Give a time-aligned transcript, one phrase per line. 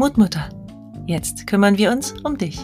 [0.00, 0.48] Mutmutter.
[1.06, 2.56] Jetzt kümmern wir uns um dich.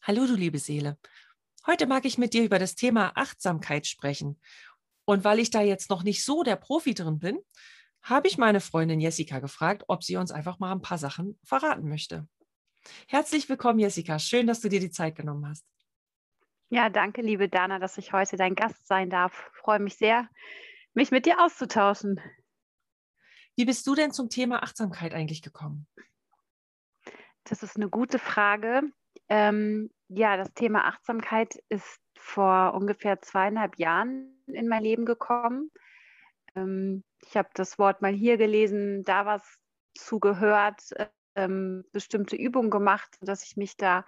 [0.00, 0.98] Hallo du liebe Seele.
[1.66, 4.40] Heute mag ich mit dir über das Thema Achtsamkeit sprechen.
[5.04, 7.40] Und weil ich da jetzt noch nicht so der Profi drin bin,
[8.02, 11.88] habe ich meine Freundin Jessica gefragt, ob sie uns einfach mal ein paar Sachen verraten
[11.88, 12.28] möchte.
[13.08, 14.20] Herzlich willkommen, Jessica.
[14.20, 15.66] Schön, dass du dir die Zeit genommen hast.
[16.68, 19.50] Ja, danke, liebe Dana, dass ich heute dein Gast sein darf.
[19.52, 20.28] Ich freue mich sehr,
[20.94, 22.20] mich mit dir auszutauschen.
[23.56, 25.86] Wie bist du denn zum Thema Achtsamkeit eigentlich gekommen?
[27.44, 28.82] Das ist eine gute Frage.
[29.28, 35.70] Ähm, ja, das Thema Achtsamkeit ist vor ungefähr zweieinhalb Jahren in mein Leben gekommen.
[36.54, 39.58] Ähm, ich habe das Wort mal hier gelesen, da was
[39.94, 40.80] zugehört,
[41.36, 44.04] ähm, bestimmte Übungen gemacht, dass ich mich da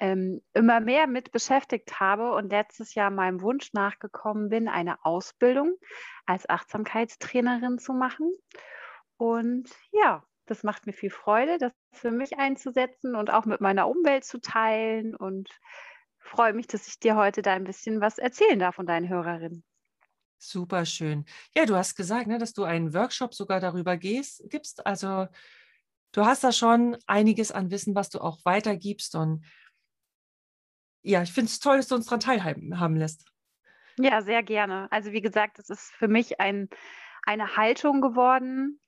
[0.00, 5.76] ähm, immer mehr mit beschäftigt habe und letztes Jahr meinem Wunsch nachgekommen bin, eine Ausbildung
[6.26, 8.32] als Achtsamkeitstrainerin zu machen.
[9.18, 13.88] Und ja, das macht mir viel Freude, das für mich einzusetzen und auch mit meiner
[13.88, 15.50] Umwelt zu teilen und
[16.18, 19.62] freue mich, dass ich dir heute da ein bisschen was erzählen darf von deinen Hörerinnen.
[20.38, 21.26] Super schön.
[21.54, 24.86] Ja, du hast gesagt, ne, dass du einen Workshop sogar darüber gehst, gibst.
[24.86, 25.28] Also
[26.12, 29.14] du hast da schon einiges an Wissen, was du auch weitergibst.
[29.16, 29.44] Und
[31.02, 33.26] ja, ich finde es toll, dass du uns daran teilhaben lässt.
[33.98, 34.90] Ja, sehr gerne.
[34.90, 36.68] Also wie gesagt, es ist für mich ein,
[37.24, 38.80] eine Haltung geworden,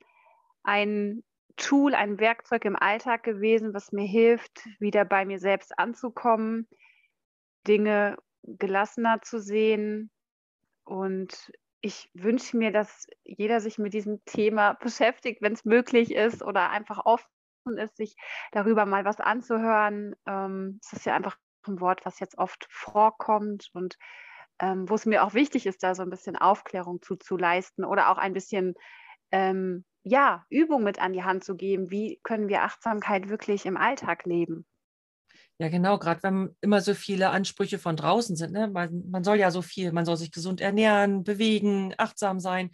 [0.63, 1.23] ein
[1.57, 6.67] Tool, ein Werkzeug im Alltag gewesen, was mir hilft, wieder bei mir selbst anzukommen,
[7.67, 10.11] Dinge gelassener zu sehen.
[10.85, 16.43] Und ich wünsche mir, dass jeder sich mit diesem Thema beschäftigt, wenn es möglich ist
[16.43, 17.29] oder einfach offen
[17.77, 18.17] ist, sich
[18.53, 20.15] darüber mal was anzuhören.
[20.27, 21.37] Ähm, es ist ja einfach
[21.69, 23.97] ein Wort, was jetzt oft vorkommt und
[24.59, 28.19] ähm, wo es mir auch wichtig ist, da so ein bisschen Aufklärung zuzuleisten oder auch
[28.19, 28.75] ein bisschen
[29.31, 31.91] ähm, ja, Übung mit an die Hand zu geben.
[31.91, 34.67] Wie können wir Achtsamkeit wirklich im Alltag leben?
[35.59, 38.53] Ja, genau, gerade wenn immer so viele Ansprüche von draußen sind.
[38.53, 38.69] Ne?
[38.69, 42.71] Man, man soll ja so viel, man soll sich gesund ernähren, bewegen, achtsam sein.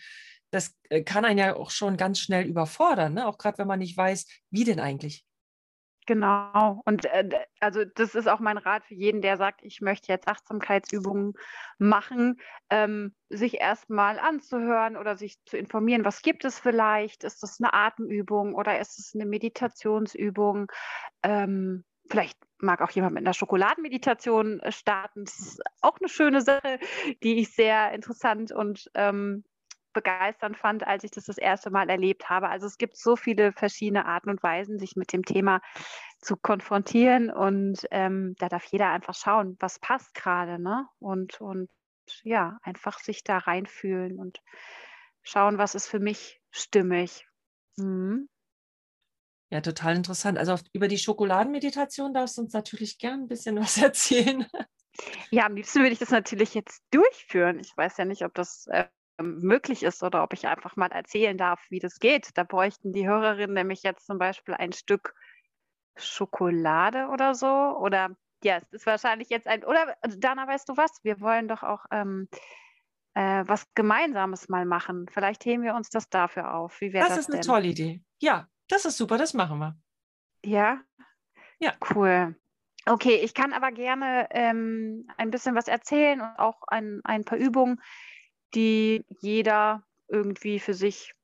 [0.51, 3.27] Das äh, kann einen ja auch schon ganz schnell überfordern, ne?
[3.27, 5.27] auch gerade wenn man nicht weiß, wie denn eigentlich.
[6.09, 6.81] Genau.
[6.87, 7.29] Und äh,
[7.61, 11.35] also das ist auch mein Rat für jeden, der sagt, ich möchte jetzt Achtsamkeitsübungen
[11.77, 17.25] machen, ähm, sich erstmal anzuhören oder sich zu informieren, was gibt es vielleicht?
[17.25, 20.73] Ist das eine Atemübung oder ist es eine Meditationsübung?
[21.23, 25.27] Ähm, vielleicht mag auch jemand mit einer Schokoladenmeditation äh, starten.
[25.27, 26.79] Das ist auch eine schöne Sache,
[27.23, 29.45] die ich sehr interessant und ähm,
[29.99, 32.49] begeisternd fand, als ich das das erste Mal erlebt habe.
[32.49, 35.61] Also es gibt so viele verschiedene Arten und Weisen, sich mit dem Thema
[36.21, 40.87] zu konfrontieren und ähm, da darf jeder einfach schauen, was passt gerade, ne?
[40.99, 41.69] Und, und
[42.23, 44.41] ja, einfach sich da reinfühlen und
[45.23, 47.27] schauen, was ist für mich stimmig.
[47.77, 48.29] Mhm.
[49.51, 50.39] Ja, total interessant.
[50.39, 54.47] Also auf, über die Schokoladenmeditation darfst du uns natürlich gern ein bisschen was erzählen.
[55.31, 57.61] Ja, am liebsten würde ich das natürlich jetzt durchführen.
[57.61, 58.87] Ich weiß ja nicht, ob das äh,
[59.21, 62.31] möglich ist oder ob ich einfach mal erzählen darf, wie das geht.
[62.35, 65.15] Da bräuchten die Hörerinnen nämlich jetzt zum Beispiel ein Stück
[65.97, 67.47] Schokolade oder so.
[67.47, 69.65] Oder ja, es ist wahrscheinlich jetzt ein.
[69.65, 71.03] Oder also Dana, weißt du was?
[71.03, 72.29] Wir wollen doch auch ähm,
[73.15, 75.07] äh, was Gemeinsames mal machen.
[75.11, 76.81] Vielleicht heben wir uns das dafür auf.
[76.81, 77.17] Wie wäre das?
[77.17, 77.47] Das ist eine denn?
[77.47, 78.03] tolle Idee.
[78.21, 79.77] Ja, das ist super, das machen wir.
[80.45, 80.81] Ja?
[81.59, 81.75] Ja.
[81.95, 82.37] Cool.
[82.87, 87.37] Okay, ich kann aber gerne ähm, ein bisschen was erzählen und auch ein, ein paar
[87.37, 87.83] Übungen,
[88.55, 91.15] die jeder irgendwie für sich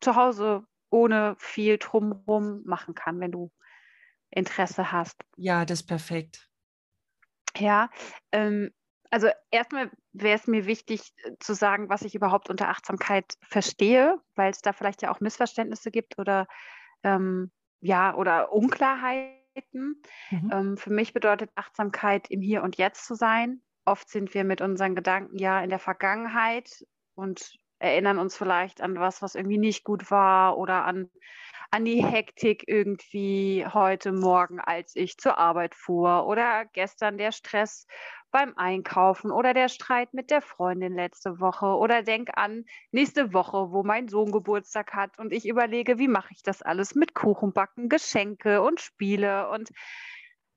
[0.00, 3.50] zu Hause ohne viel drumherum machen kann, wenn du
[4.30, 5.20] Interesse hast.
[5.36, 6.48] Ja, das ist perfekt.
[7.56, 7.88] Ja,
[8.32, 8.70] ähm,
[9.10, 14.20] also erstmal wäre es mir wichtig äh, zu sagen, was ich überhaupt unter Achtsamkeit verstehe,
[14.34, 16.48] weil es da vielleicht ja auch Missverständnisse gibt oder
[17.04, 20.02] ähm, ja oder Unklarheiten.
[20.30, 20.50] Mhm.
[20.52, 24.60] Ähm, für mich bedeutet Achtsamkeit im Hier und Jetzt zu sein, oft sind wir mit
[24.60, 29.84] unseren Gedanken ja in der Vergangenheit und erinnern uns vielleicht an was, was irgendwie nicht
[29.84, 31.10] gut war oder an,
[31.70, 37.86] an die Hektik irgendwie heute Morgen, als ich zur Arbeit fuhr oder gestern der Stress
[38.30, 43.70] beim Einkaufen oder der Streit mit der Freundin letzte Woche oder denk an nächste Woche,
[43.70, 47.88] wo mein Sohn Geburtstag hat und ich überlege, wie mache ich das alles mit Kuchenbacken,
[47.88, 49.70] Geschenke und Spiele und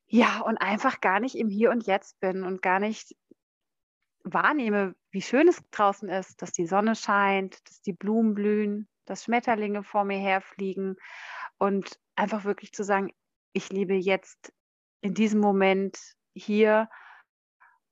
[0.07, 3.15] ja, und einfach gar nicht im Hier und Jetzt bin und gar nicht
[4.23, 9.23] wahrnehme, wie schön es draußen ist, dass die Sonne scheint, dass die Blumen blühen, dass
[9.23, 10.97] Schmetterlinge vor mir herfliegen
[11.57, 13.13] und einfach wirklich zu sagen,
[13.53, 14.53] ich lebe jetzt
[15.01, 15.97] in diesem Moment
[16.33, 16.89] hier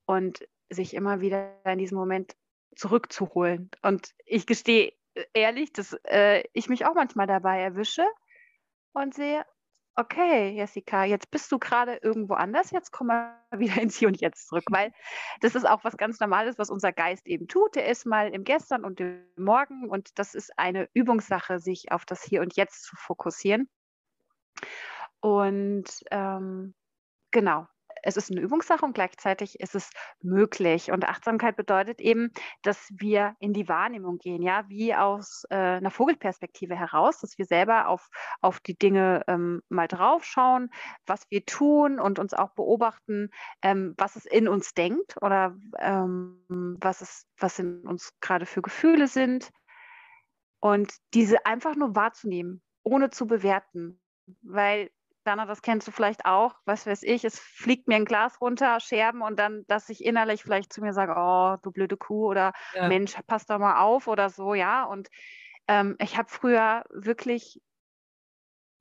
[0.06, 2.36] und sich immer wieder in diesem Moment
[2.76, 3.72] zurückzuholen.
[3.82, 4.94] Und ich gestehe,
[5.34, 8.06] ehrlich, dass äh, ich mich auch manchmal dabei erwische
[8.94, 9.46] und sehe,
[9.96, 14.20] okay, Jessica, jetzt bist du gerade irgendwo anders, jetzt komm mal wieder ins Hier und
[14.20, 14.92] Jetzt zurück, weil
[15.42, 17.76] das ist auch was ganz Normales, was unser Geist eben tut.
[17.76, 22.06] Der ist mal im Gestern und im Morgen und das ist eine Übungssache, sich auf
[22.06, 23.70] das Hier und Jetzt zu fokussieren.
[25.22, 26.76] Und ähm,
[27.32, 27.68] genau,
[28.06, 29.90] es ist eine Übungssache und gleichzeitig ist es
[30.22, 30.92] möglich.
[30.92, 32.32] Und Achtsamkeit bedeutet eben,
[32.62, 37.46] dass wir in die Wahrnehmung gehen, ja, wie aus äh, einer Vogelperspektive heraus, dass wir
[37.46, 38.08] selber auf,
[38.42, 40.70] auf die Dinge ähm, mal draufschauen,
[41.08, 43.32] was wir tun und uns auch beobachten,
[43.64, 48.62] ähm, was es in uns denkt oder ähm, was, es, was in uns gerade für
[48.62, 49.50] Gefühle sind.
[50.60, 54.00] Und diese einfach nur wahrzunehmen, ohne zu bewerten.
[54.42, 54.90] Weil
[55.26, 58.80] Dana, das kennst du vielleicht auch, was weiß ich, es fliegt mir ein Glas runter,
[58.80, 62.54] Scherben und dann, dass ich innerlich vielleicht zu mir sage, oh, du blöde Kuh oder
[62.74, 62.88] ja.
[62.88, 64.84] Mensch, pass doch mal auf oder so, ja.
[64.84, 65.10] Und
[65.68, 67.60] ähm, ich habe früher wirklich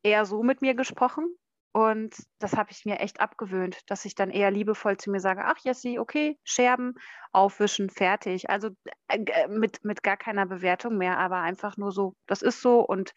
[0.02, 1.34] eher so mit mir gesprochen
[1.72, 5.42] und das habe ich mir echt abgewöhnt, dass ich dann eher liebevoll zu mir sage,
[5.44, 6.94] ach Jessie, okay, Scherben,
[7.32, 8.48] aufwischen, fertig.
[8.48, 8.70] Also
[9.08, 13.12] äh, mit, mit gar keiner Bewertung mehr, aber einfach nur so, das ist so und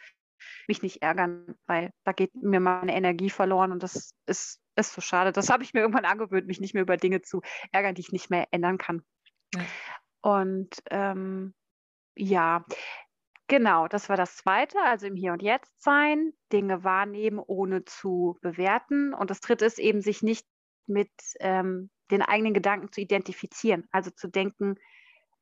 [0.68, 5.02] mich nicht ärgern, weil da geht mir meine Energie verloren und das ist, ist so
[5.02, 5.32] schade.
[5.32, 7.42] Das habe ich mir irgendwann angewöhnt, mich nicht mehr über Dinge zu
[7.72, 9.04] ärgern, die ich nicht mehr ändern kann.
[9.54, 9.62] Ja.
[10.22, 11.54] Und ähm,
[12.16, 12.66] ja,
[13.48, 18.38] genau, das war das Zweite, also im Hier und Jetzt sein, Dinge wahrnehmen, ohne zu
[18.42, 19.14] bewerten.
[19.14, 20.46] Und das Dritte ist eben, sich nicht
[20.88, 24.76] mit ähm, den eigenen Gedanken zu identifizieren, also zu denken,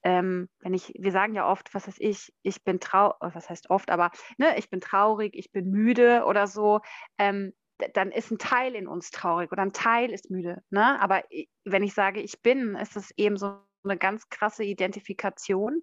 [0.05, 3.49] ähm, wenn ich, wir sagen ja oft, was heißt ich, ich bin traurig, oh, was
[3.49, 6.81] heißt oft, aber ne, ich bin traurig, ich bin müde oder so,
[7.17, 7.53] ähm,
[7.93, 10.61] dann ist ein Teil in uns traurig oder ein Teil ist müde.
[10.69, 11.01] Ne?
[11.01, 11.23] Aber
[11.65, 15.81] wenn ich sage, ich bin, ist es eben so eine ganz krasse Identifikation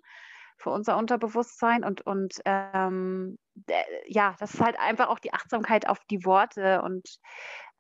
[0.56, 3.36] für unser Unterbewusstsein und, und ähm,
[4.06, 7.18] ja, das ist halt einfach auch die Achtsamkeit auf die Worte und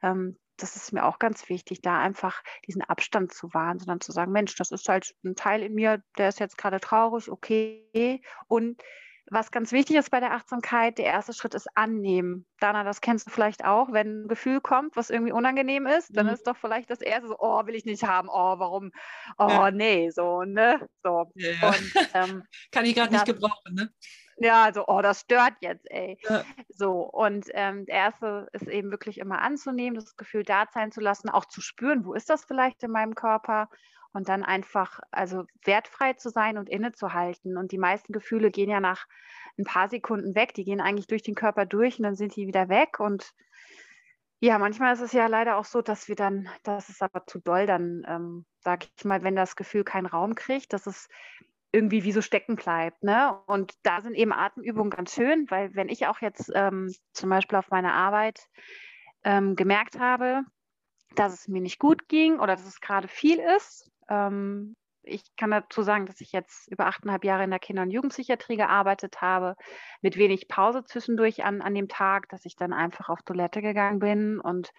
[0.02, 4.12] ähm, das ist mir auch ganz wichtig, da einfach diesen Abstand zu wahren, sondern zu
[4.12, 8.22] sagen, Mensch, das ist halt ein Teil in mir, der ist jetzt gerade traurig, okay.
[8.48, 8.82] Und
[9.30, 12.46] was ganz wichtig ist bei der Achtsamkeit, der erste Schritt ist annehmen.
[12.60, 16.26] Dana, das kennst du vielleicht auch, wenn ein Gefühl kommt, was irgendwie unangenehm ist, dann
[16.26, 16.32] mhm.
[16.32, 18.90] ist doch vielleicht das erste so, oh, will ich nicht haben, oh, warum,
[19.38, 19.70] oh, ja.
[19.70, 21.30] nee, so, ne, so.
[21.34, 21.68] Ja, ja.
[21.68, 22.42] Und, ähm,
[22.72, 23.90] Kann ich gerade nicht gebrauchen, ne?
[24.42, 26.18] Ja, also, oh, das stört jetzt, ey.
[26.28, 26.44] Ja.
[26.68, 31.00] So, und ähm, der erste ist eben wirklich immer anzunehmen, das Gefühl da sein zu
[31.00, 33.68] lassen, auch zu spüren, wo ist das vielleicht in meinem Körper
[34.12, 37.56] und dann einfach, also wertfrei zu sein und innezuhalten.
[37.56, 39.06] Und die meisten Gefühle gehen ja nach
[39.58, 42.46] ein paar Sekunden weg, die gehen eigentlich durch den Körper durch und dann sind die
[42.46, 43.32] wieder weg und
[44.40, 47.38] ja, manchmal ist es ja leider auch so, dass wir dann, das ist aber zu
[47.38, 51.08] doll, dann ähm, sage ich mal, wenn das Gefühl keinen Raum kriegt, dass es
[51.72, 53.02] irgendwie wie so stecken bleibt.
[53.02, 53.38] Ne?
[53.46, 57.58] Und da sind eben Atemübungen ganz schön, weil wenn ich auch jetzt ähm, zum Beispiel
[57.58, 58.46] auf meiner Arbeit
[59.24, 60.42] ähm, gemerkt habe,
[61.16, 65.50] dass es mir nicht gut ging oder dass es gerade viel ist, ähm, ich kann
[65.50, 69.56] dazu sagen, dass ich jetzt über achteinhalb Jahre in der Kinder- und Jugendpsychiatrie gearbeitet habe,
[70.00, 73.98] mit wenig Pause zwischendurch an, an dem Tag, dass ich dann einfach auf Toilette gegangen
[73.98, 74.72] bin und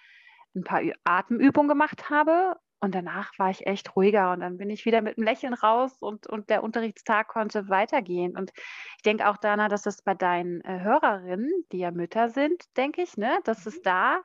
[0.55, 4.83] ein paar Atemübungen gemacht habe und danach war ich echt ruhiger und dann bin ich
[4.83, 8.35] wieder mit einem Lächeln raus und, und der Unterrichtstag konnte weitergehen.
[8.35, 8.51] Und
[8.97, 13.01] ich denke auch, Dana, dass es bei deinen äh, Hörerinnen, die ja Mütter sind, denke
[13.01, 13.83] ich, ne, dass es mhm.
[13.83, 14.21] da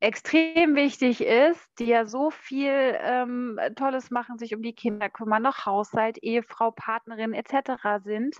[0.00, 5.42] extrem wichtig ist, die ja so viel ähm, Tolles machen, sich um die Kinder kümmern,
[5.42, 8.04] noch Haushalt, Ehefrau, Partnerin etc.
[8.04, 8.36] sind,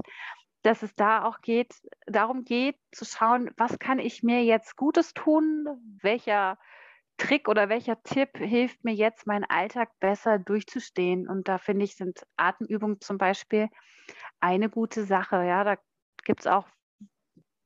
[0.61, 1.73] dass es da auch geht,
[2.07, 5.67] darum geht, zu schauen, was kann ich mir jetzt Gutes tun,
[6.03, 6.59] welcher
[7.21, 11.29] Trick oder welcher Tipp hilft mir jetzt, meinen Alltag besser durchzustehen?
[11.29, 13.69] Und da finde ich, sind Atemübungen zum Beispiel
[14.41, 15.45] eine gute Sache.
[15.45, 15.77] Ja, da
[16.25, 16.67] gibt es auch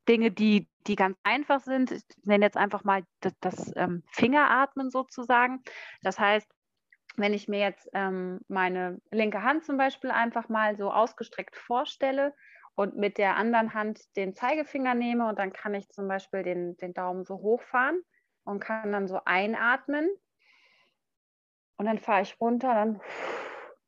[0.08, 1.92] Dinge, die, die ganz einfach sind.
[1.92, 5.62] Ich nenne jetzt einfach mal das, das ähm, Fingeratmen sozusagen.
[6.02, 6.50] Das heißt,
[7.16, 12.34] wenn ich mir jetzt ähm, meine linke Hand zum Beispiel einfach mal so ausgestreckt vorstelle
[12.74, 16.76] und mit der anderen Hand den Zeigefinger nehme und dann kann ich zum Beispiel den,
[16.78, 18.02] den Daumen so hochfahren
[18.44, 20.08] und kann dann so einatmen.
[21.76, 23.00] Und dann fahre ich runter, dann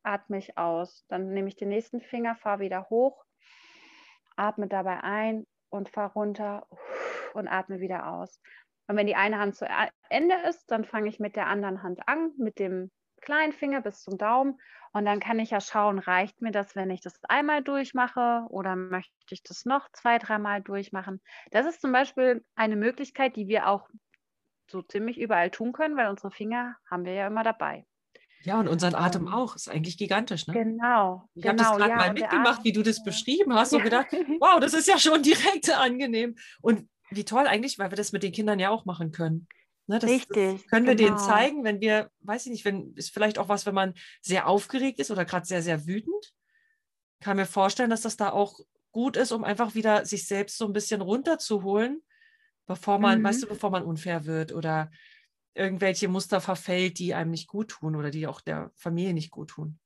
[0.03, 1.05] atme ich aus.
[1.07, 3.23] Dann nehme ich den nächsten Finger, fahre wieder hoch,
[4.35, 6.67] atme dabei ein und fahre runter
[7.33, 8.41] und atme wieder aus.
[8.87, 9.67] Und wenn die eine Hand zu
[10.09, 12.89] Ende ist, dann fange ich mit der anderen Hand an, mit dem
[13.21, 14.59] kleinen Finger bis zum Daumen.
[14.93, 18.75] Und dann kann ich ja schauen, reicht mir das, wenn ich das einmal durchmache oder
[18.75, 21.21] möchte ich das noch zwei, dreimal durchmachen.
[21.51, 23.89] Das ist zum Beispiel eine Möglichkeit, die wir auch
[24.69, 27.85] so ziemlich überall tun können, weil unsere Finger haben wir ja immer dabei.
[28.43, 29.55] Ja, und unseren Atem ähm, auch.
[29.55, 30.53] Ist eigentlich gigantisch, ne?
[30.53, 31.27] Genau.
[31.33, 34.07] Ich genau, habe das gerade ja, mal mitgemacht, wie du das beschrieben hast und gedacht,
[34.39, 36.35] wow, das ist ja schon direkt angenehm.
[36.61, 39.47] Und wie toll eigentlich, weil wir das mit den Kindern ja auch machen können.
[39.87, 40.61] Ne, das, Richtig.
[40.61, 41.27] Das können wir denen genau.
[41.27, 44.99] zeigen, wenn wir, weiß ich nicht, wenn ist vielleicht auch was, wenn man sehr aufgeregt
[44.99, 46.33] ist oder gerade sehr, sehr wütend.
[47.21, 48.59] Kann mir vorstellen, dass das da auch
[48.91, 52.01] gut ist, um einfach wieder sich selbst so ein bisschen runterzuholen,
[52.67, 53.23] bevor man, mhm.
[53.23, 54.91] weißt du, bevor man unfair wird oder
[55.55, 59.49] irgendwelche Muster verfällt, die einem nicht gut tun oder die auch der Familie nicht gut
[59.49, 59.79] tun.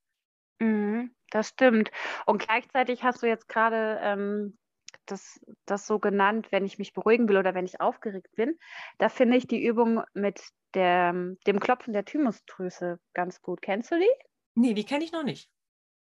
[0.60, 1.92] Mhm, das stimmt.
[2.26, 4.58] Und gleichzeitig hast du jetzt gerade ähm,
[5.06, 8.58] das, das so genannt, wenn ich mich beruhigen will oder wenn ich aufgeregt bin.
[8.98, 11.14] Da finde ich die Übung mit der,
[11.48, 13.62] dem Klopfen der Thymusdrüse ganz gut.
[13.62, 14.10] Kennst du die?
[14.56, 15.50] Nee, die kenne ich noch nicht.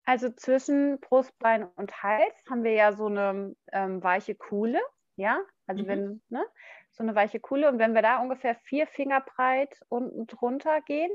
[0.05, 4.81] Also zwischen Brustbein und Hals haben wir ja so eine ähm, weiche Kuhle,
[5.17, 5.89] ja, also mhm.
[5.89, 6.45] wenn, ne,
[6.93, 11.11] so eine weiche Kuhle und wenn wir da ungefähr vier Finger breit unten drunter gehen,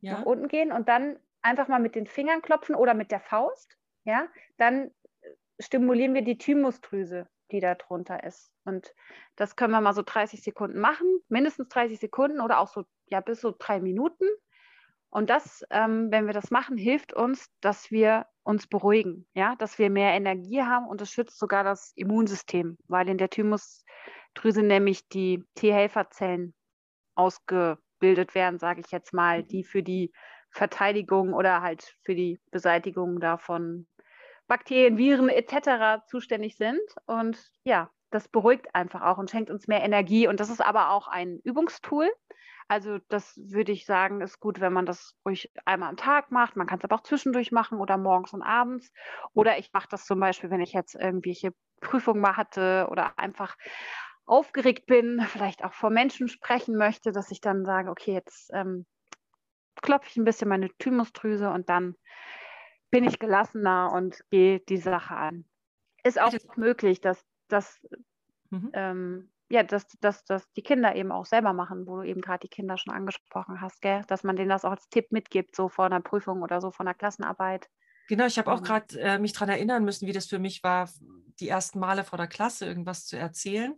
[0.00, 0.12] ja.
[0.12, 3.76] nach unten gehen und dann einfach mal mit den Fingern klopfen oder mit der Faust,
[4.04, 4.90] ja, dann
[5.60, 8.52] stimulieren wir die Thymusdrüse, die da drunter ist.
[8.64, 8.94] Und
[9.36, 13.20] das können wir mal so 30 Sekunden machen, mindestens 30 Sekunden oder auch so, ja,
[13.20, 14.24] bis so drei Minuten.
[15.10, 19.78] Und das, ähm, wenn wir das machen, hilft uns, dass wir uns beruhigen, ja, dass
[19.78, 25.08] wir mehr Energie haben und es schützt sogar das Immunsystem, weil in der Thymusdrüse nämlich
[25.08, 26.54] die T-Helferzellen
[27.14, 30.12] ausgebildet werden, sage ich jetzt mal, die für die
[30.50, 33.86] Verteidigung oder halt für die Beseitigung davon
[34.46, 36.06] Bakterien, Viren etc.
[36.06, 36.80] zuständig sind.
[37.06, 40.26] Und ja, das beruhigt einfach auch und schenkt uns mehr Energie.
[40.26, 42.10] Und das ist aber auch ein Übungstool.
[42.68, 46.54] Also das würde ich sagen, ist gut, wenn man das ruhig einmal am Tag macht.
[46.54, 48.92] Man kann es aber auch zwischendurch machen oder morgens und abends.
[49.32, 53.56] Oder ich mache das zum Beispiel, wenn ich jetzt irgendwelche Prüfungen mal hatte oder einfach
[54.26, 58.84] aufgeregt bin, vielleicht auch vor Menschen sprechen möchte, dass ich dann sage, okay, jetzt ähm,
[59.80, 61.94] klopfe ich ein bisschen meine Thymusdrüse und dann
[62.90, 65.44] bin ich gelassener und gehe die Sache an.
[66.04, 67.80] Ist auch möglich, dass, dass,
[68.50, 68.70] mhm.
[68.74, 72.40] ähm, ja, dass, dass, dass die Kinder eben auch selber machen, wo du eben gerade
[72.40, 74.02] die Kinder schon angesprochen hast, gell?
[74.08, 76.84] dass man denen das auch als Tipp mitgibt, so vor einer Prüfung oder so, vor
[76.84, 77.68] einer Klassenarbeit.
[78.08, 79.06] Genau, ich habe auch gerade ähm.
[79.06, 80.88] äh, mich daran erinnern müssen, wie das für mich war,
[81.40, 83.74] die ersten Male vor der Klasse irgendwas zu erzählen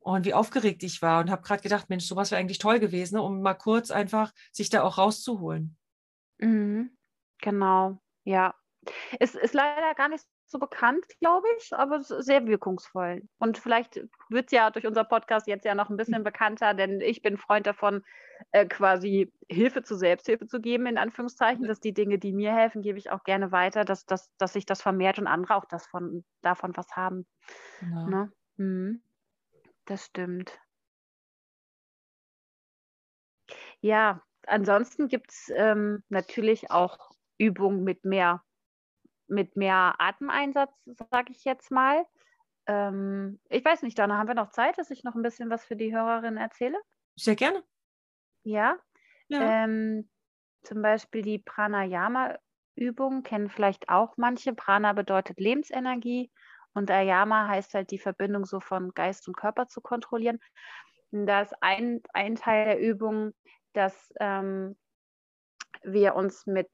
[0.00, 3.16] und wie aufgeregt ich war und habe gerade gedacht, Mensch, sowas wäre eigentlich toll gewesen,
[3.16, 5.76] ne, um mal kurz einfach sich da auch rauszuholen.
[6.38, 6.96] Mhm.
[7.40, 8.00] Genau.
[8.24, 8.54] Ja,
[9.20, 13.22] es ist leider gar nicht so bekannt, glaube ich, aber sehr wirkungsvoll.
[13.38, 14.00] Und vielleicht
[14.30, 17.36] wird es ja durch unser Podcast jetzt ja noch ein bisschen bekannter, denn ich bin
[17.36, 18.02] Freund davon,
[18.52, 22.82] äh, quasi Hilfe zur Selbsthilfe zu geben, in Anführungszeichen, dass die Dinge, die mir helfen,
[22.82, 25.86] gebe ich auch gerne weiter, dass, dass, dass sich das vermehrt und andere auch das
[25.86, 27.26] von, davon was haben.
[27.80, 28.06] Genau.
[28.06, 28.32] Ne?
[28.56, 29.02] Mhm.
[29.84, 30.58] Das stimmt.
[33.80, 38.42] Ja, ansonsten gibt es ähm, natürlich auch Übung mit mehr,
[39.28, 40.72] mit mehr Atemeinsatz,
[41.10, 42.04] sage ich jetzt mal.
[42.66, 45.64] Ähm, ich weiß nicht, Dana, haben wir noch Zeit, dass ich noch ein bisschen was
[45.64, 46.78] für die Hörerin erzähle?
[47.16, 47.62] Sehr gerne.
[48.44, 48.76] Ja.
[49.28, 49.64] ja.
[49.64, 50.08] Ähm,
[50.62, 54.54] zum Beispiel die Pranayama-Übung kennen vielleicht auch manche.
[54.54, 56.30] Prana bedeutet Lebensenergie
[56.74, 60.38] und Ayama heißt halt die Verbindung so von Geist und Körper zu kontrollieren.
[61.10, 63.32] da ist ein, ein Teil der Übung,
[63.72, 64.76] dass ähm,
[65.82, 66.68] wir uns mit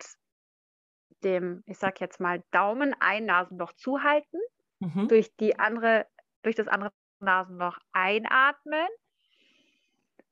[1.25, 4.41] dem, ich sag jetzt mal, Daumen ein Nasenloch zuhalten,
[4.81, 5.09] mhm.
[5.09, 6.07] durch die andere,
[6.43, 8.87] durch das andere Nasenloch einatmen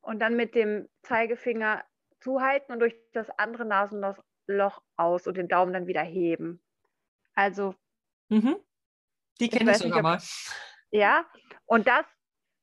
[0.01, 1.85] und dann mit dem Zeigefinger
[2.21, 6.63] zuhalten und durch das andere Nasenloch aus und den Daumen dann wieder heben.
[7.35, 7.75] Also.
[8.29, 8.57] Mhm.
[9.41, 10.21] Die kenne ich sogar mal.
[10.91, 11.25] Ja,
[11.65, 12.05] und das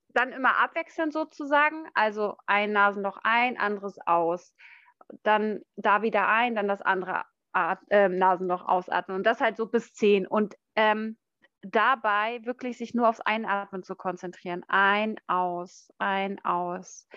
[0.10, 1.88] dann immer abwechselnd sozusagen.
[1.94, 4.56] Also ein Nasenloch ein, anderes aus.
[5.24, 7.26] Dann da wieder ein, dann das andere
[7.68, 11.18] At äh, Nasenloch ausatmen und das halt so bis zehn und ähm,
[11.62, 14.64] dabei wirklich sich nur aufs Einatmen zu konzentrieren.
[14.68, 17.08] Ein, aus, ein, aus.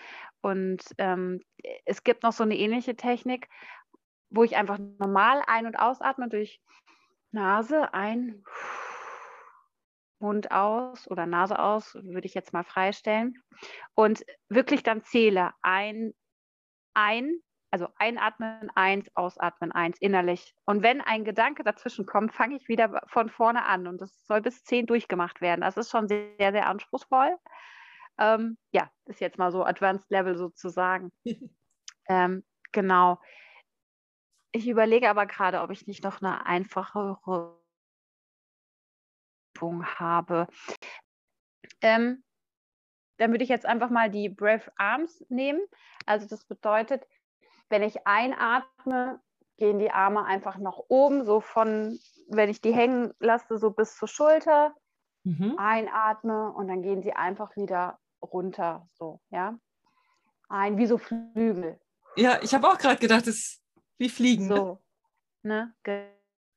[0.41, 1.41] Und ähm,
[1.85, 3.47] es gibt noch so eine ähnliche Technik,
[4.29, 6.61] wo ich einfach normal ein- und ausatme durch
[7.31, 8.43] Nase ein,
[10.19, 13.41] Mund aus oder Nase aus, würde ich jetzt mal freistellen.
[13.93, 16.13] Und wirklich dann zähle ein,
[16.93, 17.39] ein,
[17.73, 20.53] also einatmen, eins, ausatmen, eins, innerlich.
[20.65, 23.87] Und wenn ein Gedanke dazwischen kommt, fange ich wieder von vorne an.
[23.87, 25.61] Und das soll bis zehn durchgemacht werden.
[25.61, 27.35] Das ist schon sehr, sehr anspruchsvoll.
[28.19, 31.11] Ähm, ja, ist jetzt mal so Advanced Level sozusagen.
[32.07, 33.19] ähm, genau.
[34.51, 37.57] Ich überlege aber gerade, ob ich nicht noch eine einfachere
[39.55, 40.45] Übung habe.
[41.81, 42.23] Ähm,
[43.17, 45.61] dann würde ich jetzt einfach mal die Breath Arms nehmen.
[46.05, 47.07] Also das bedeutet,
[47.73, 49.19] wenn ich einatme,
[49.57, 51.99] gehen die Arme einfach nach oben, so von,
[52.29, 54.75] wenn ich die hängen lasse, so bis zur Schulter.
[55.23, 55.55] Mhm.
[55.57, 59.57] Einatme und dann gehen sie einfach wieder runter, so, ja.
[60.49, 61.79] Ein, wie so Flügel.
[62.15, 63.63] Ja, ich habe auch gerade gedacht, das ist
[63.97, 64.49] wie Fliegen.
[64.49, 64.55] Ne?
[64.55, 64.81] So,
[65.41, 65.73] ne?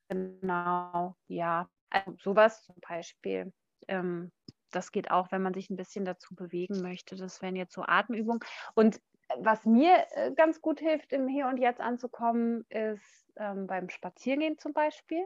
[0.08, 1.66] Genau, ja.
[1.88, 3.54] Also sowas zum Beispiel.
[3.88, 4.32] Ähm,
[4.70, 7.16] das geht auch, wenn man sich ein bisschen dazu bewegen möchte.
[7.16, 8.40] Das wären jetzt so Atemübungen.
[8.74, 9.00] Und
[9.38, 14.58] was mir äh, ganz gut hilft, im Hier und Jetzt anzukommen, ist ähm, beim Spaziergehen
[14.58, 15.24] zum Beispiel.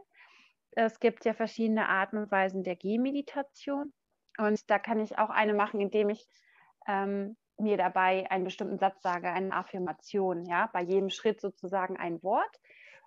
[0.73, 3.93] Es gibt ja verschiedene Arten und Weisen der Gehmeditation.
[4.39, 6.27] Und da kann ich auch eine machen, indem ich
[6.87, 12.23] ähm, mir dabei einen bestimmten Satz sage, eine Affirmation, ja, bei jedem Schritt sozusagen ein
[12.23, 12.61] Wort.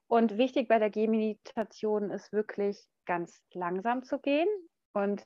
[0.08, 4.48] Und wichtig bei der Gehmeditation ist wirklich ganz langsam zu gehen
[4.94, 5.26] und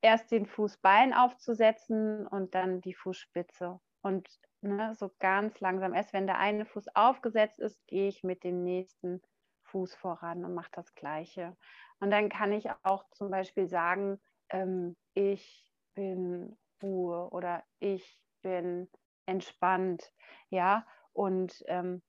[0.00, 3.80] erst den Fußbein aufzusetzen und dann die Fußspitze.
[4.02, 4.28] Und
[4.60, 8.62] ne, so ganz langsam, erst wenn der eine Fuß aufgesetzt ist, gehe ich mit dem
[8.62, 9.22] nächsten
[9.64, 11.56] Fuß voran und mache das Gleiche.
[12.00, 18.90] Und dann kann ich auch zum Beispiel sagen, ähm, ich bin Ruhe oder ich bin
[19.26, 20.12] entspannt,
[20.50, 22.02] ja, und ähm,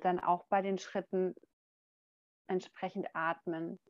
[0.00, 1.34] dann auch bei den Schritten
[2.46, 3.80] entsprechend atmen.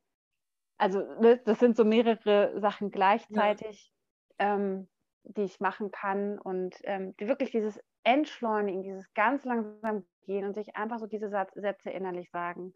[0.79, 3.93] Also ne, das sind so mehrere Sachen gleichzeitig,
[4.38, 4.55] ja.
[4.55, 4.88] ähm,
[5.25, 10.76] die ich machen kann und ähm, wirklich dieses Entschleunigen, dieses ganz langsam gehen und sich
[10.76, 12.75] einfach so diese Sätze innerlich sagen,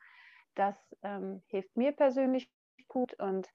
[0.55, 2.51] das ähm, hilft mir persönlich
[2.89, 3.49] gut und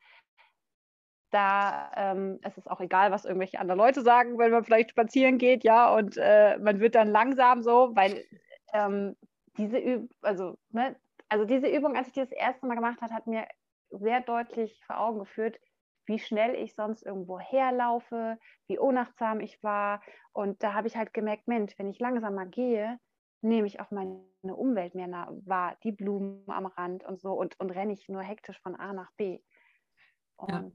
[1.31, 5.39] da ähm, es ist auch egal, was irgendwelche anderen Leute sagen, wenn man vielleicht spazieren
[5.39, 8.23] geht, ja, und äh, man wird dann langsam so, weil
[8.73, 9.15] ähm,
[9.57, 10.95] diese Übung, also, ne,
[11.29, 13.47] also diese Übung, als ich die das erste Mal gemacht habe, hat mir
[13.89, 15.59] sehr deutlich vor Augen geführt,
[16.05, 20.01] wie schnell ich sonst irgendwo herlaufe, wie unachtsam ich war.
[20.31, 22.99] Und da habe ich halt gemerkt, Mensch, wenn ich langsamer gehe,
[23.41, 24.23] nehme ich auch meine
[24.55, 25.09] Umwelt mehr
[25.45, 28.93] wahr, die Blumen am Rand und so und, und renne ich nur hektisch von A
[28.93, 29.39] nach B.
[30.37, 30.71] Und ja.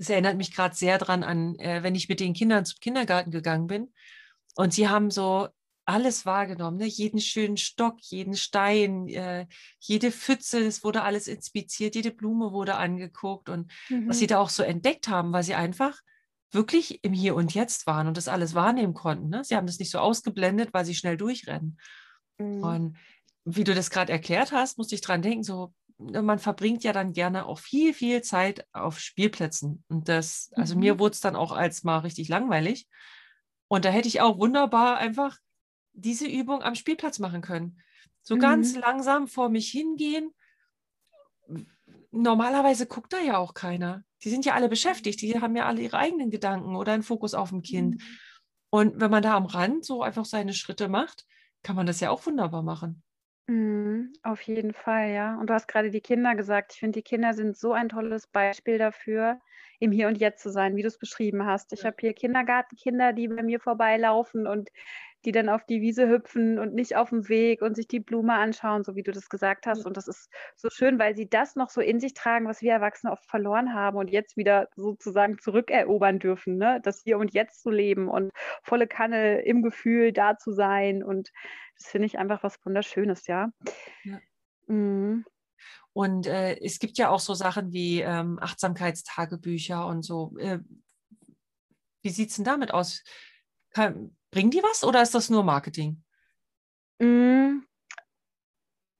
[0.00, 3.30] Es erinnert mich gerade sehr daran an, äh, wenn ich mit den Kindern zum Kindergarten
[3.30, 3.92] gegangen bin
[4.54, 5.48] und sie haben so
[5.88, 6.86] alles wahrgenommen, ne?
[6.86, 9.46] jeden schönen Stock, jeden Stein, äh,
[9.80, 14.08] jede Pfütze, es wurde alles inspiziert, jede Blume wurde angeguckt und mhm.
[14.08, 14.28] was sie mhm.
[14.28, 15.98] da auch so entdeckt haben, weil sie einfach
[16.50, 19.30] wirklich im Hier und Jetzt waren und das alles wahrnehmen konnten.
[19.30, 19.42] Ne?
[19.44, 21.78] Sie haben das nicht so ausgeblendet, weil sie schnell durchrennen.
[22.38, 22.62] Mhm.
[22.62, 22.98] Und
[23.46, 26.92] wie du das gerade erklärt hast, musste ich dran denken, so ne, man verbringt ja
[26.92, 29.84] dann gerne auch viel, viel Zeit auf Spielplätzen.
[29.88, 30.80] Und das, also mhm.
[30.80, 32.86] mir wurde es dann auch als mal richtig langweilig.
[33.68, 35.38] Und da hätte ich auch wunderbar einfach
[35.98, 37.80] diese Übung am Spielplatz machen können.
[38.22, 38.40] So mhm.
[38.40, 40.32] ganz langsam vor mich hingehen.
[42.10, 44.04] Normalerweise guckt da ja auch keiner.
[44.22, 47.34] Die sind ja alle beschäftigt, die haben ja alle ihre eigenen Gedanken oder einen Fokus
[47.34, 47.96] auf dem Kind.
[47.96, 48.00] Mhm.
[48.70, 51.24] Und wenn man da am Rand so einfach seine Schritte macht,
[51.62, 53.02] kann man das ja auch wunderbar machen.
[53.48, 55.38] Mhm, auf jeden Fall, ja.
[55.38, 56.74] Und du hast gerade die Kinder gesagt.
[56.74, 59.40] Ich finde, die Kinder sind so ein tolles Beispiel dafür,
[59.80, 61.72] im Hier und Jetzt zu sein, wie du es beschrieben hast.
[61.72, 64.68] Ich habe hier Kindergartenkinder, die bei mir vorbeilaufen und
[65.24, 68.34] die dann auf die Wiese hüpfen und nicht auf dem Weg und sich die Blume
[68.34, 69.84] anschauen, so wie du das gesagt hast.
[69.84, 72.72] Und das ist so schön, weil sie das noch so in sich tragen, was wir
[72.72, 76.80] Erwachsene oft verloren haben und jetzt wieder sozusagen zurückerobern dürfen, ne?
[76.82, 78.30] das Hier und Jetzt zu leben und
[78.62, 81.02] volle Kanne im Gefühl da zu sein.
[81.02, 81.30] Und
[81.76, 83.50] das finde ich einfach was Wunderschönes, ja.
[84.04, 84.18] ja.
[84.66, 85.24] Mhm.
[85.92, 90.36] Und äh, es gibt ja auch so Sachen wie ähm, Achtsamkeitstagebücher und so.
[90.38, 90.60] Äh,
[92.02, 93.02] wie sieht es denn damit aus?
[93.70, 96.02] Kann, Bringen die was oder ist das nur Marketing?
[97.00, 97.60] Mm,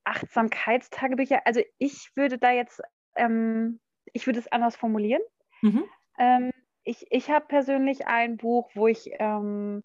[0.04, 2.80] Achtsamkeitstagebücher, also ich würde da jetzt,
[3.14, 3.80] ähm,
[4.12, 5.22] ich würde es anders formulieren.
[5.62, 5.84] Mhm.
[6.18, 6.50] Ähm,
[6.84, 9.82] ich ich habe persönlich ein Buch, wo ich ähm,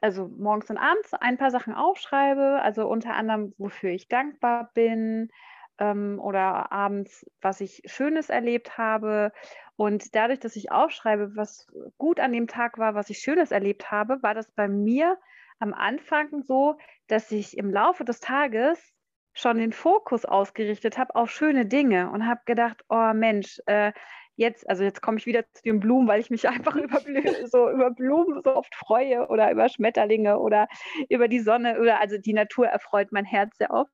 [0.00, 5.30] also morgens und abends ein paar Sachen aufschreibe, also unter anderem, wofür ich dankbar bin,
[5.78, 9.32] ähm, oder abends, was ich Schönes erlebt habe.
[9.76, 11.66] Und dadurch, dass ich aufschreibe, was
[11.98, 15.18] gut an dem Tag war, was ich Schönes erlebt habe, war das bei mir
[15.58, 16.76] am Anfang so,
[17.08, 18.92] dass ich im Laufe des Tages
[19.32, 23.92] schon den Fokus ausgerichtet habe auf schöne Dinge und habe gedacht, oh Mensch, äh,
[24.36, 27.00] jetzt, also jetzt komme ich wieder zu den Blumen, weil ich mich einfach über,
[27.46, 30.68] so, über Blumen so oft freue oder über Schmetterlinge oder
[31.08, 33.92] über die Sonne oder also die Natur erfreut mein Herz sehr oft.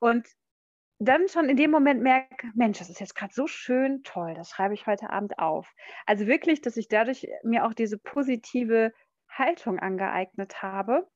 [0.00, 0.26] Und
[1.00, 4.50] dann schon in dem Moment merke, Mensch, das ist jetzt gerade so schön, toll, das
[4.50, 5.74] schreibe ich heute Abend auf.
[6.06, 8.92] Also wirklich, dass ich dadurch mir auch diese positive
[9.28, 11.08] Haltung angeeignet habe.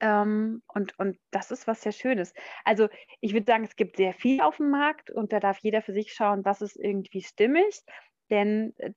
[0.00, 2.32] Ähm, und, und das ist was sehr Schönes.
[2.64, 2.88] Also
[3.20, 5.92] ich würde sagen, es gibt sehr viel auf dem Markt und da darf jeder für
[5.92, 7.82] sich schauen, was ist irgendwie stimmig.
[8.30, 8.92] Denn äh,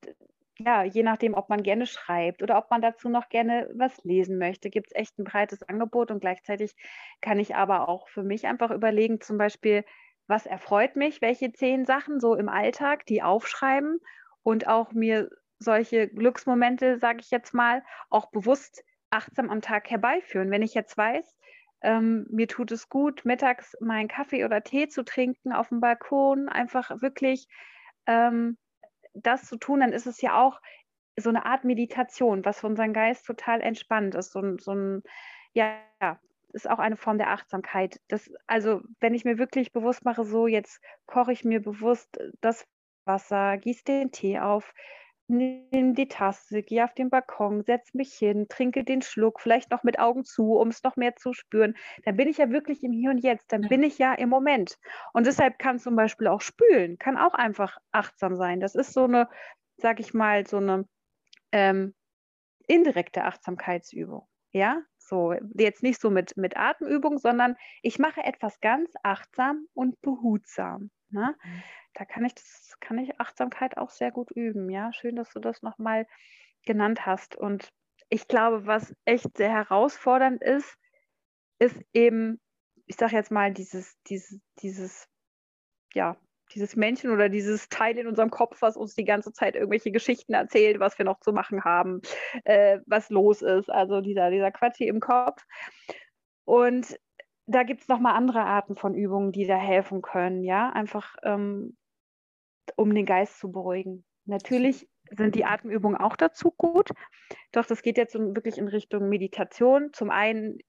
[0.60, 4.38] ja, je nachdem, ob man gerne schreibt oder ob man dazu noch gerne was lesen
[4.38, 6.76] möchte, gibt es echt ein breites Angebot und gleichzeitig
[7.22, 9.84] kann ich aber auch für mich einfach überlegen, zum Beispiel,
[10.28, 14.00] was erfreut mich, welche zehn Sachen so im Alltag, die aufschreiben
[14.44, 15.30] und auch mir
[15.60, 20.50] solche Glücksmomente, sage ich jetzt mal, auch bewusst achtsam am Tag herbeiführen.
[20.50, 21.38] Wenn ich jetzt weiß,
[21.82, 26.50] ähm, mir tut es gut, mittags meinen Kaffee oder Tee zu trinken auf dem Balkon,
[26.50, 27.48] einfach wirklich
[28.08, 28.58] ähm,
[29.14, 30.62] das zu tun, dann ist es ja auch
[31.18, 34.32] so eine Art Meditation, was für unseren Geist total entspannt ist.
[34.32, 35.04] So, so ein,
[35.54, 35.78] ja,
[36.54, 38.00] ist auch eine Form der Achtsamkeit.
[38.08, 42.66] Das, also, wenn ich mir wirklich bewusst mache, so jetzt koche ich mir bewusst das
[43.06, 44.74] Wasser, gieße den Tee auf,
[45.32, 49.84] nehme die Tasse, gehe auf den Balkon, setze mich hin, trinke den Schluck, vielleicht noch
[49.84, 52.92] mit Augen zu, um es noch mehr zu spüren, dann bin ich ja wirklich im
[52.92, 54.78] Hier und Jetzt, dann bin ich ja im Moment.
[55.14, 58.60] Und deshalb kann zum Beispiel auch spülen, kann auch einfach achtsam sein.
[58.60, 59.30] Das ist so eine,
[59.78, 60.86] sag ich mal, so eine
[61.52, 61.96] ähm,
[62.68, 64.28] indirekte Achtsamkeitsübung.
[64.52, 70.02] Ja, so jetzt nicht so mit, mit Atemübung, sondern ich mache etwas ganz achtsam und
[70.02, 70.90] behutsam.
[71.10, 71.36] Ne?
[71.44, 74.70] Mhm da kann ich das, kann ich Achtsamkeit auch sehr gut üben.
[74.70, 76.08] Ja, schön, dass du das nochmal
[76.66, 77.36] genannt hast.
[77.36, 77.72] Und
[78.10, 80.78] ich glaube, was echt sehr herausfordernd ist,
[81.60, 82.40] ist eben,
[82.86, 85.08] ich sage jetzt mal, dieses, dieses, dieses,
[85.94, 86.18] ja,
[86.54, 90.34] dieses Männchen oder dieses Teil in unserem Kopf, was uns die ganze Zeit irgendwelche Geschichten
[90.34, 92.02] erzählt, was wir noch zu machen haben,
[92.44, 93.70] äh, was los ist.
[93.70, 95.44] Also dieser, dieser Quatsch hier im Kopf.
[96.46, 97.00] Und
[97.48, 100.70] da gibt es nochmal andere Arten von Übungen, die da helfen können, ja.
[100.70, 101.76] Einfach ähm,
[102.76, 104.06] um den Geist zu beruhigen.
[104.26, 106.90] Natürlich sind die Atemübungen auch dazu gut,
[107.52, 109.92] doch das geht jetzt wirklich in Richtung Meditation.
[109.94, 110.60] Zum einen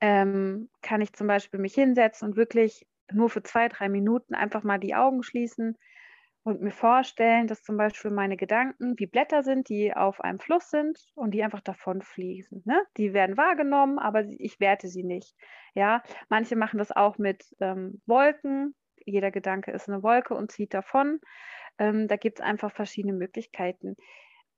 [0.00, 4.62] ähm, kann ich zum Beispiel mich hinsetzen und wirklich nur für zwei, drei Minuten einfach
[4.62, 5.76] mal die Augen schließen
[6.42, 10.70] und mir vorstellen, dass zum Beispiel meine Gedanken wie Blätter sind, die auf einem Fluss
[10.70, 12.62] sind und die einfach davon fließen.
[12.64, 12.82] Ne?
[12.96, 15.34] Die werden wahrgenommen, aber ich werte sie nicht.
[15.74, 20.74] Ja, manche machen das auch mit ähm, Wolken, jeder Gedanke ist eine Wolke und zieht
[20.74, 21.20] davon.
[21.78, 23.96] Ähm, da gibt es einfach verschiedene Möglichkeiten.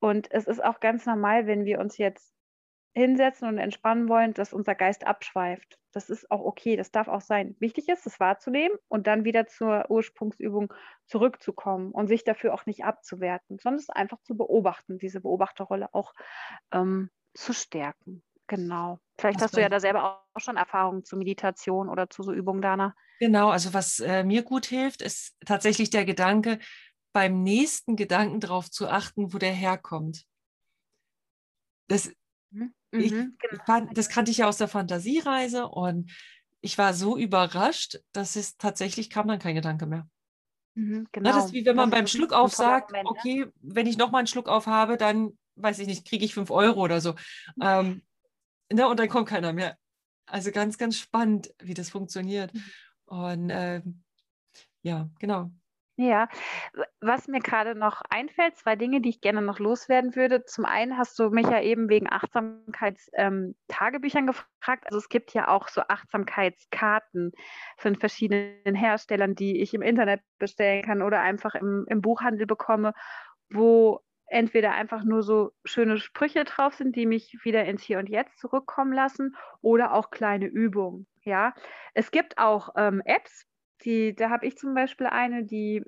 [0.01, 2.33] Und es ist auch ganz normal, wenn wir uns jetzt
[2.93, 5.79] hinsetzen und entspannen wollen, dass unser Geist abschweift.
[5.93, 7.57] Das ist auch okay, das darf auch sein.
[7.59, 10.73] Wichtig ist, es wahrzunehmen und dann wieder zur Ursprungsübung
[11.07, 16.13] zurückzukommen und sich dafür auch nicht abzuwerten, sondern es einfach zu beobachten, diese Beobachterrolle auch
[16.73, 18.23] ähm, zu stärken.
[18.47, 18.99] Genau.
[19.19, 22.33] Vielleicht was hast du ja da selber auch schon Erfahrungen zu Meditation oder zu so
[22.33, 22.95] Übungen, Dana.
[23.21, 26.59] Genau, also was äh, mir gut hilft, ist tatsächlich der Gedanke,
[27.13, 30.25] beim nächsten Gedanken darauf zu achten, wo der herkommt.
[31.89, 32.11] Das,
[32.93, 33.01] mhm.
[33.01, 33.65] ich, mhm, genau.
[33.65, 36.11] fand, das kannte ich ja aus der Fantasiereise und
[36.61, 40.09] ich war so überrascht, dass es tatsächlich kam dann kein Gedanke mehr.
[40.75, 41.33] Mhm, genau.
[41.33, 43.53] das ist wie wenn man beim Schluck auf sagt, Moment, okay, ne?
[43.61, 46.81] wenn ich nochmal einen Schluck auf habe, dann weiß ich nicht, kriege ich fünf Euro
[46.81, 47.15] oder so.
[47.61, 48.03] Ähm,
[48.73, 49.77] ne, und dann kommt keiner mehr.
[50.27, 52.55] Also ganz, ganz spannend, wie das funktioniert.
[52.55, 52.65] Mhm.
[53.07, 53.83] Und äh,
[54.83, 55.51] ja, genau.
[56.01, 56.29] Ja,
[57.03, 60.47] was mir gerade noch einfällt, zwei Dinge, die ich gerne noch loswerden würde.
[60.47, 64.87] Zum einen hast du mich ja eben wegen Achtsamkeitstagebüchern ähm, gefragt.
[64.87, 67.33] Also es gibt ja auch so Achtsamkeitskarten
[67.77, 72.95] von verschiedenen Herstellern, die ich im Internet bestellen kann oder einfach im, im Buchhandel bekomme,
[73.51, 78.09] wo entweder einfach nur so schöne Sprüche drauf sind, die mich wieder ins Hier und
[78.09, 81.07] Jetzt zurückkommen lassen, oder auch kleine Übungen.
[81.25, 81.53] Ja,
[81.93, 83.50] es gibt auch ähm, Apps,
[83.85, 85.85] die, da habe ich zum Beispiel eine, die,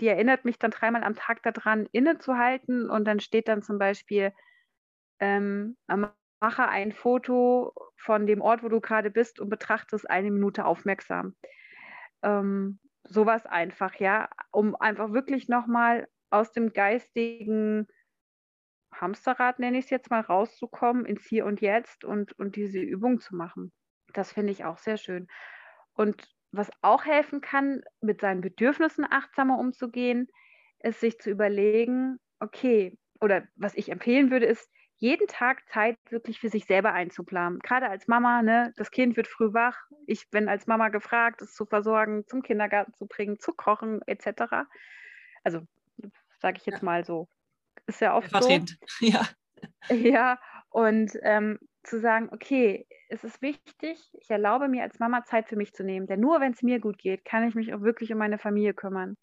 [0.00, 4.32] die erinnert mich dann dreimal am Tag daran, innezuhalten und dann steht dann zum Beispiel,
[5.20, 5.76] ähm,
[6.40, 10.64] mache ein Foto von dem Ort, wo du gerade bist und betrachte es eine Minute
[10.64, 11.36] aufmerksam.
[12.22, 17.86] Ähm, sowas einfach, ja, um einfach wirklich nochmal aus dem geistigen
[18.92, 23.20] Hamsterrad, nenne ich es jetzt mal, rauszukommen ins Hier und Jetzt und, und diese Übung
[23.20, 23.72] zu machen.
[24.12, 25.26] Das finde ich auch sehr schön.
[25.94, 30.28] Und was auch helfen kann, mit seinen Bedürfnissen achtsamer umzugehen,
[30.80, 36.40] ist sich zu überlegen, okay, oder was ich empfehlen würde, ist, jeden Tag Zeit wirklich
[36.40, 37.58] für sich selber einzuplanen.
[37.58, 39.76] Gerade als Mama, ne, das Kind wird früh wach.
[40.06, 44.66] Ich bin als Mama gefragt, es zu versorgen, zum Kindergarten zu bringen, zu kochen, etc.
[45.42, 45.62] Also
[46.40, 47.28] sage ich jetzt mal so.
[47.86, 48.78] Ist ja oft Vertretend.
[48.80, 48.86] so.
[49.06, 49.26] Ja.
[49.90, 50.38] Ja,
[50.74, 55.54] und ähm, zu sagen, okay, es ist wichtig, ich erlaube mir als Mama Zeit für
[55.54, 58.12] mich zu nehmen, denn nur wenn es mir gut geht, kann ich mich auch wirklich
[58.12, 59.16] um meine Familie kümmern.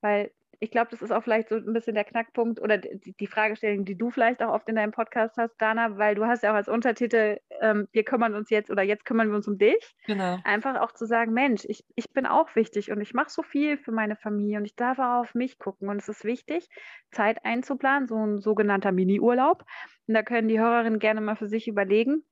[0.00, 0.30] Weil
[0.60, 3.84] ich glaube, das ist auch vielleicht so ein bisschen der Knackpunkt oder die, die, Fragestellung,
[3.84, 6.56] die du vielleicht auch oft in deinem Podcast hast, Dana, weil du hast ja auch
[6.56, 9.96] als Untertitel, ähm, wir kümmern uns jetzt oder jetzt kümmern wir uns um dich.
[10.06, 10.38] Genau.
[10.44, 13.78] Einfach auch zu sagen, Mensch, ich, ich bin auch wichtig und ich mache so viel
[13.78, 15.88] für meine Familie und ich darf auch auf mich gucken.
[15.88, 16.68] Und es ist wichtig,
[17.10, 19.64] Zeit einzuplanen, so ein sogenannter Mini-Urlaub.
[20.06, 22.24] Und da können die Hörerinnen gerne mal für sich überlegen,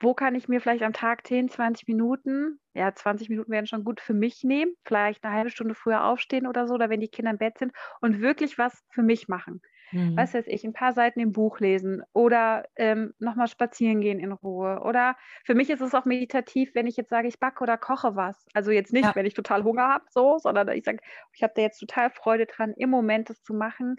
[0.00, 3.84] wo kann ich mir vielleicht am Tag 10, 20 Minuten, ja, 20 Minuten werden schon
[3.84, 7.08] gut für mich nehmen, vielleicht eine halbe Stunde früher aufstehen oder so, oder wenn die
[7.08, 9.62] Kinder im Bett sind und wirklich was für mich machen.
[9.92, 10.16] Mhm.
[10.16, 14.32] Was weiß ich, ein paar Seiten im Buch lesen oder ähm, nochmal spazieren gehen in
[14.32, 14.80] Ruhe.
[14.84, 18.16] Oder für mich ist es auch meditativ, wenn ich jetzt sage, ich backe oder koche
[18.16, 18.46] was.
[18.52, 19.14] Also jetzt nicht, ja.
[19.14, 20.98] wenn ich total Hunger habe, so, sondern ich sage,
[21.32, 23.96] ich habe da jetzt total Freude dran, im Moment das zu machen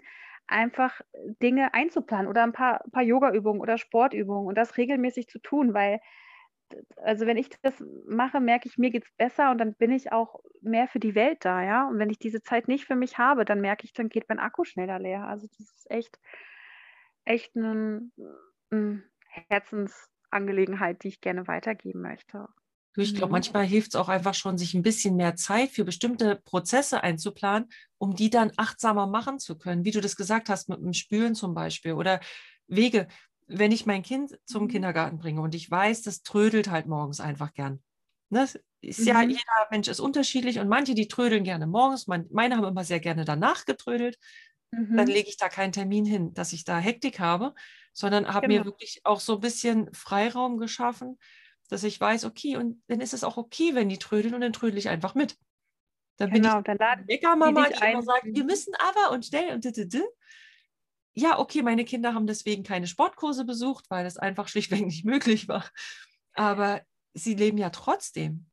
[0.48, 1.00] einfach
[1.42, 6.00] Dinge einzuplanen oder ein paar, paar Yoga-Übungen oder Sportübungen und das regelmäßig zu tun, weil
[6.96, 10.12] also wenn ich das mache, merke ich, mir geht es besser und dann bin ich
[10.12, 11.88] auch mehr für die Welt da, ja.
[11.88, 14.38] Und wenn ich diese Zeit nicht für mich habe, dann merke ich, dann geht mein
[14.38, 15.26] Akku schneller leer.
[15.26, 16.18] Also das ist echt,
[17.24, 18.10] echt eine,
[18.70, 19.04] eine
[19.48, 22.48] Herzensangelegenheit, die ich gerne weitergeben möchte.
[23.02, 23.32] Ich glaube, mhm.
[23.32, 27.68] manchmal hilft es auch einfach schon, sich ein bisschen mehr Zeit für bestimmte Prozesse einzuplanen,
[27.98, 31.34] um die dann achtsamer machen zu können, wie du das gesagt hast, mit dem Spülen
[31.34, 32.20] zum Beispiel oder
[32.66, 33.08] Wege.
[33.46, 34.68] Wenn ich mein Kind zum mhm.
[34.68, 37.82] Kindergarten bringe und ich weiß, das trödelt halt morgens einfach gern.
[38.30, 38.46] Ne?
[38.80, 39.30] Ist ja, mhm.
[39.30, 43.24] jeder Mensch ist unterschiedlich und manche, die trödeln gerne morgens, meine haben immer sehr gerne
[43.24, 44.18] danach getrödelt.
[44.70, 44.96] Mhm.
[44.96, 47.54] Dann lege ich da keinen Termin hin, dass ich da Hektik habe,
[47.92, 48.60] sondern habe genau.
[48.60, 51.18] mir wirklich auch so ein bisschen Freiraum geschaffen,
[51.68, 54.52] dass ich weiß, okay, und dann ist es auch okay, wenn die trödeln und dann
[54.52, 55.36] trödel ich einfach mit.
[56.16, 59.26] Dann genau, bin ich dann laden Bäckermama, die, die immer sagt, wir müssen aber und
[59.26, 60.02] schnell und d,
[61.14, 65.46] Ja, okay, meine Kinder haben deswegen keine Sportkurse besucht, weil das einfach schlichtweg nicht möglich
[65.48, 65.64] war.
[66.32, 66.82] Aber
[67.14, 68.46] sie leben ja trotzdem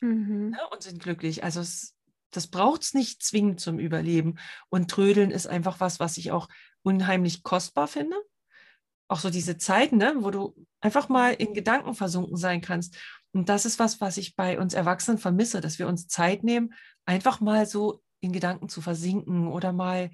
[0.00, 0.50] mhm.
[0.50, 1.44] ne, und sind glücklich.
[1.44, 1.94] Also es,
[2.30, 4.38] das braucht es nicht zwingend zum Überleben.
[4.68, 6.48] Und Trödeln ist einfach was, was ich auch
[6.82, 8.16] unheimlich kostbar finde
[9.12, 12.96] auch so diese Zeiten, ne, wo du einfach mal in Gedanken versunken sein kannst.
[13.32, 16.74] Und das ist was, was ich bei uns Erwachsenen vermisse, dass wir uns Zeit nehmen,
[17.04, 20.10] einfach mal so in Gedanken zu versinken oder mal,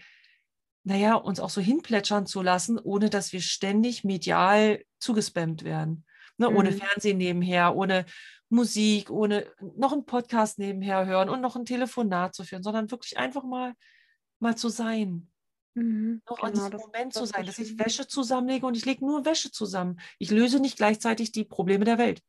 [0.84, 6.04] naja, uns auch so hinplätschern zu lassen, ohne dass wir ständig medial zugespammt werden.
[6.36, 6.56] Ne, mhm.
[6.56, 8.04] Ohne Fernsehen nebenher, ohne
[8.48, 13.18] Musik, ohne noch einen Podcast nebenher hören und noch ein Telefonat zu führen, sondern wirklich
[13.18, 13.74] einfach mal,
[14.38, 15.30] mal zu sein.
[15.78, 19.04] Mhm, noch genau, an diesem Moment zu sein, dass ich Wäsche zusammenlege und ich lege
[19.04, 20.00] nur Wäsche zusammen.
[20.18, 22.22] Ich löse nicht gleichzeitig die Probleme der Welt.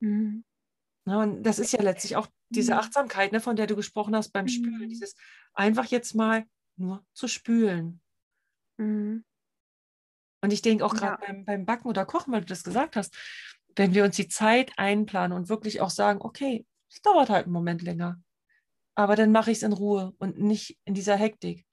[0.00, 0.44] Mhm.
[1.06, 2.78] Ja, und das ist ja letztlich auch diese mhm.
[2.78, 4.88] Achtsamkeit, ne, von der du gesprochen hast beim Spülen, mhm.
[4.88, 5.14] dieses
[5.54, 6.44] einfach jetzt mal
[6.76, 8.00] nur zu spülen.
[8.76, 9.24] Mhm.
[10.42, 11.26] Und ich denke auch gerade ja.
[11.26, 13.14] beim, beim Backen oder Kochen, weil du das gesagt hast,
[13.76, 17.52] wenn wir uns die Zeit einplanen und wirklich auch sagen, okay, es dauert halt einen
[17.52, 18.20] Moment länger,
[18.94, 21.66] aber dann mache ich es in Ruhe und nicht in dieser Hektik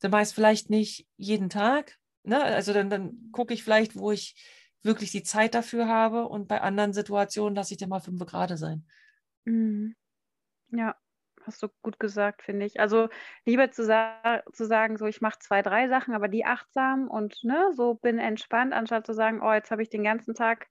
[0.00, 1.98] dann mache ich es vielleicht nicht jeden Tag.
[2.22, 2.42] Ne?
[2.42, 4.34] Also dann, dann gucke ich vielleicht, wo ich
[4.82, 8.56] wirklich die Zeit dafür habe und bei anderen Situationen lasse ich dann mal fünf Grad
[8.58, 8.86] sein.
[9.44, 9.96] Mhm.
[10.70, 10.96] Ja,
[11.42, 12.78] hast du gut gesagt, finde ich.
[12.78, 13.08] Also
[13.44, 17.42] lieber zu, sa zu sagen, so ich mache zwei, drei Sachen, aber die achtsam und
[17.42, 20.68] ne, so bin entspannt, anstatt zu sagen, oh, jetzt habe ich den ganzen Tag,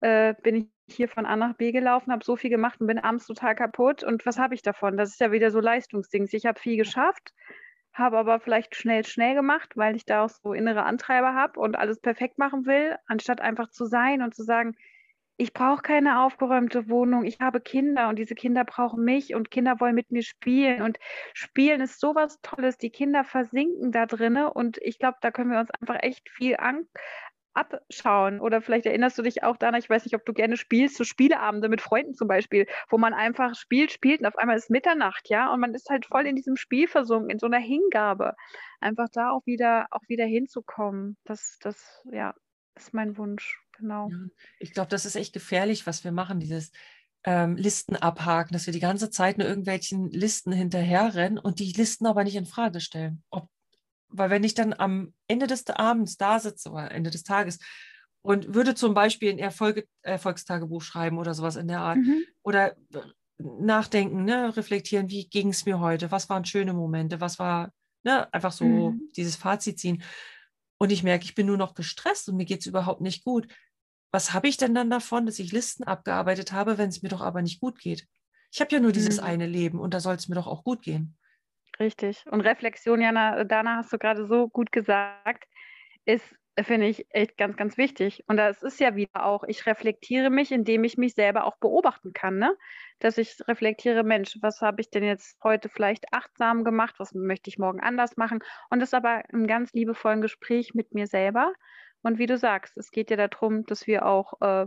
[0.00, 2.98] äh, bin ich hier von A nach B gelaufen, habe so viel gemacht und bin
[2.98, 4.04] abends total kaputt.
[4.04, 4.96] Und was habe ich davon?
[4.96, 6.32] Das ist ja wieder so Leistungsdings.
[6.34, 7.32] Ich habe viel geschafft,
[7.94, 11.76] habe aber vielleicht schnell, schnell gemacht, weil ich da auch so innere Antreiber habe und
[11.76, 14.76] alles perfekt machen will, anstatt einfach zu sein und zu sagen,
[15.36, 19.80] ich brauche keine aufgeräumte Wohnung, ich habe Kinder und diese Kinder brauchen mich und Kinder
[19.80, 20.82] wollen mit mir spielen.
[20.82, 20.98] Und
[21.32, 25.58] Spielen ist sowas Tolles, die Kinder versinken da drinne und ich glaube, da können wir
[25.58, 26.86] uns einfach echt viel an
[27.54, 28.40] abschauen.
[28.40, 31.04] Oder vielleicht erinnerst du dich auch daran, ich weiß nicht, ob du gerne spielst, so
[31.04, 35.28] Spieleabende mit Freunden zum Beispiel, wo man einfach spielt, spielt und auf einmal ist Mitternacht,
[35.28, 38.34] ja, und man ist halt voll in diesem Spiel versunken, in so einer Hingabe.
[38.80, 41.16] Einfach da auch wieder, auch wieder hinzukommen.
[41.24, 42.34] Das, das, ja,
[42.76, 44.10] ist mein Wunsch, genau.
[44.58, 46.72] Ich glaube, das ist echt gefährlich, was wir machen, dieses
[47.24, 52.06] ähm, Listen abhaken, dass wir die ganze Zeit nur irgendwelchen Listen hinterherrennen und die Listen
[52.06, 53.22] aber nicht in Frage stellen.
[53.30, 53.48] Ob
[54.16, 57.58] weil wenn ich dann am Ende des Abends da sitze oder Ende des Tages
[58.22, 62.22] und würde zum Beispiel ein Erfolg, Erfolgstagebuch schreiben oder sowas in der Art mhm.
[62.42, 62.76] oder
[63.38, 67.72] nachdenken, ne, reflektieren, wie ging es mir heute, was waren schöne Momente, was war,
[68.04, 69.10] ne, einfach so mhm.
[69.16, 70.02] dieses Fazit ziehen.
[70.78, 73.48] Und ich merke, ich bin nur noch gestresst und mir geht es überhaupt nicht gut.
[74.12, 77.20] Was habe ich denn dann davon, dass ich Listen abgearbeitet habe, wenn es mir doch
[77.20, 78.06] aber nicht gut geht?
[78.52, 79.24] Ich habe ja nur dieses mhm.
[79.24, 81.16] eine Leben und da soll es mir doch auch gut gehen.
[81.80, 82.24] Richtig.
[82.30, 85.44] Und Reflexion, Jana, Dana, hast du gerade so gut gesagt,
[86.04, 88.22] ist finde ich echt ganz, ganz wichtig.
[88.28, 92.12] Und das ist ja wieder auch, ich reflektiere mich, indem ich mich selber auch beobachten
[92.12, 92.56] kann, ne?
[93.00, 97.50] Dass ich reflektiere, Mensch, was habe ich denn jetzt heute vielleicht achtsam gemacht, was möchte
[97.50, 98.38] ich morgen anders machen?
[98.70, 101.52] Und das aber im ganz liebevollen Gespräch mit mir selber.
[102.04, 104.66] Und wie du sagst, es geht ja darum, dass wir auch äh,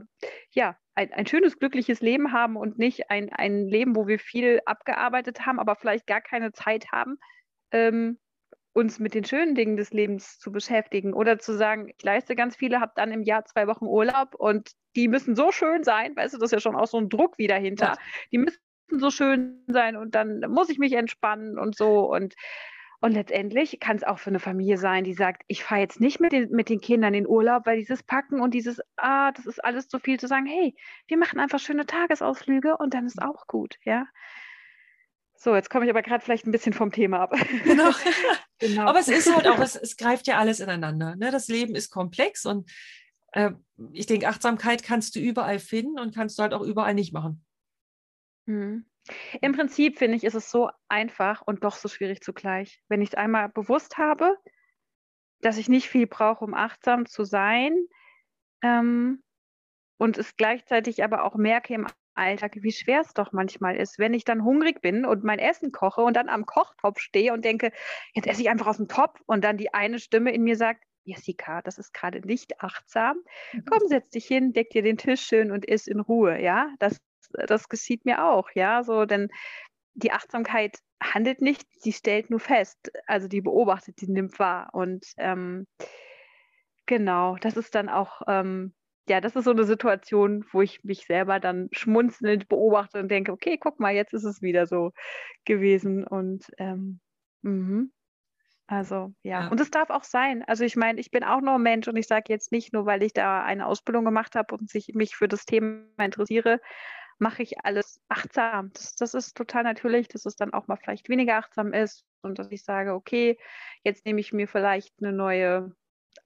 [0.51, 4.59] ja, ein, ein, schönes, glückliches Leben haben und nicht ein, ein Leben, wo wir viel
[4.65, 7.19] abgearbeitet haben, aber vielleicht gar keine Zeit haben,
[7.71, 8.17] ähm,
[8.73, 12.55] uns mit den schönen Dingen des Lebens zu beschäftigen oder zu sagen, ich leiste ganz
[12.55, 16.33] viele, habe dann im Jahr zwei Wochen Urlaub und die müssen so schön sein, weißt
[16.33, 17.93] du, das ist ja schon auch so ein Druck wieder hinter.
[18.31, 22.33] Die müssen so schön sein und dann muss ich mich entspannen und so und
[22.99, 26.19] und letztendlich kann es auch für eine Familie sein, die sagt, ich fahre jetzt nicht
[26.19, 29.63] mit den, mit den Kindern in Urlaub, weil dieses Packen und dieses, ah, das ist
[29.63, 30.75] alles zu viel, zu sagen, hey,
[31.07, 34.07] wir machen einfach schöne Tagesausflüge und dann ist auch gut, ja.
[35.35, 37.35] So, jetzt komme ich aber gerade vielleicht ein bisschen vom Thema ab.
[37.63, 37.91] Genau.
[38.59, 38.87] genau.
[38.87, 41.15] Aber es ist halt auch, es, es greift ja alles ineinander.
[41.15, 41.29] Ne?
[41.29, 42.71] Das Leben ist komplex und
[43.33, 43.51] äh,
[43.91, 47.45] ich denke, Achtsamkeit kannst du überall finden und kannst du halt auch überall nicht machen.
[48.47, 48.87] Mhm.
[49.41, 52.81] Im Prinzip finde ich, ist es so einfach und doch so schwierig zugleich.
[52.87, 54.37] Wenn ich es einmal bewusst habe,
[55.41, 57.75] dass ich nicht viel brauche, um achtsam zu sein
[58.63, 59.23] ähm,
[59.97, 64.13] und es gleichzeitig aber auch merke im Alltag, wie schwer es doch manchmal ist, wenn
[64.13, 67.71] ich dann hungrig bin und mein Essen koche und dann am Kochtopf stehe und denke,
[68.13, 70.83] jetzt esse ich einfach aus dem Topf und dann die eine Stimme in mir sagt,
[71.03, 73.17] Jessica, das ist gerade nicht achtsam.
[73.53, 73.65] Mhm.
[73.69, 76.41] Komm, setz dich hin, deck dir den Tisch schön und iss in Ruhe.
[76.41, 76.99] Ja, das,
[77.47, 78.49] das geschieht mir auch.
[78.55, 79.29] Ja, so, denn
[79.93, 82.91] die Achtsamkeit handelt nicht, sie stellt nur fest.
[83.07, 84.69] Also die beobachtet, die nimmt wahr.
[84.73, 85.67] Und ähm,
[86.85, 88.73] genau, das ist dann auch ähm,
[89.09, 93.31] ja, das ist so eine Situation, wo ich mich selber dann schmunzelnd beobachte und denke,
[93.31, 94.91] okay, guck mal, jetzt ist es wieder so
[95.45, 96.05] gewesen.
[96.05, 96.99] Und ähm,
[97.41, 97.85] mh.
[98.67, 99.43] also ja.
[99.43, 99.47] ja.
[99.47, 100.43] und es darf auch sein.
[100.43, 103.01] Also ich meine, ich bin auch nur Mensch und ich sage jetzt nicht nur, weil
[103.01, 106.59] ich da eine Ausbildung gemacht habe und sich, mich für das Thema interessiere,
[107.19, 108.71] mache ich alles achtsam.
[108.73, 112.39] Das, das ist total natürlich, dass es dann auch mal vielleicht weniger achtsam ist und
[112.39, 113.37] dass ich sage, okay,
[113.83, 115.75] jetzt nehme ich mir vielleicht eine neue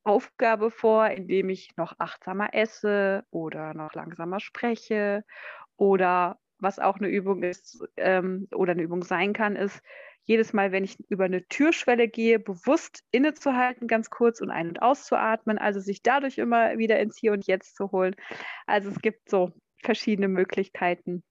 [0.03, 5.23] Aufgabe vor, indem ich noch achtsamer esse oder noch langsamer spreche
[5.77, 9.81] oder was auch eine Übung ist ähm, oder eine Übung sein kann, ist
[10.23, 14.81] jedes Mal, wenn ich über eine Türschwelle gehe, bewusst innezuhalten, ganz kurz und ein- und
[14.81, 18.15] auszuatmen, also sich dadurch immer wieder ins Hier und Jetzt zu holen.
[18.67, 19.51] Also es gibt so
[19.83, 21.23] verschiedene Möglichkeiten.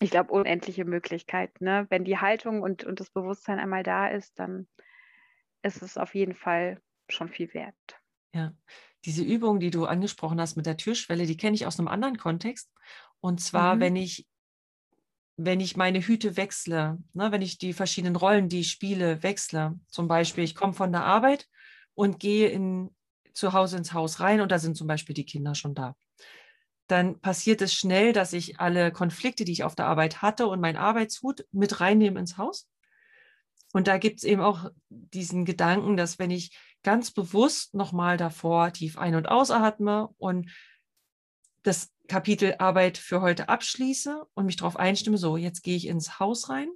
[0.00, 1.64] Ich glaube, unendliche Möglichkeiten.
[1.64, 1.86] Ne?
[1.88, 4.68] Wenn die Haltung und, und das Bewusstsein einmal da ist, dann
[5.62, 7.74] ist es auf jeden Fall schon viel wert.
[8.34, 8.52] Ja,
[9.04, 12.18] diese Übung, die du angesprochen hast mit der Türschwelle, die kenne ich aus einem anderen
[12.18, 12.70] Kontext.
[13.20, 13.80] Und zwar, mhm.
[13.80, 14.26] wenn ich
[15.36, 19.78] wenn ich meine Hüte wechsle, ne, wenn ich die verschiedenen Rollen, die ich spiele, wechsle.
[19.88, 21.46] Zum Beispiel, ich komme von der Arbeit
[21.94, 22.94] und gehe in,
[23.34, 25.94] zu Hause ins Haus rein und da sind zum Beispiel die Kinder schon da.
[26.86, 30.60] Dann passiert es schnell, dass ich alle Konflikte, die ich auf der Arbeit hatte und
[30.60, 32.68] mein Arbeitshut mit reinnehme ins Haus.
[33.72, 38.72] Und da gibt es eben auch diesen Gedanken, dass wenn ich ganz bewusst nochmal davor
[38.72, 40.50] tief ein- und ausatme und
[41.62, 46.20] das Kapitel Arbeit für heute abschließe und mich darauf einstimme, so, jetzt gehe ich ins
[46.20, 46.68] Haus rein,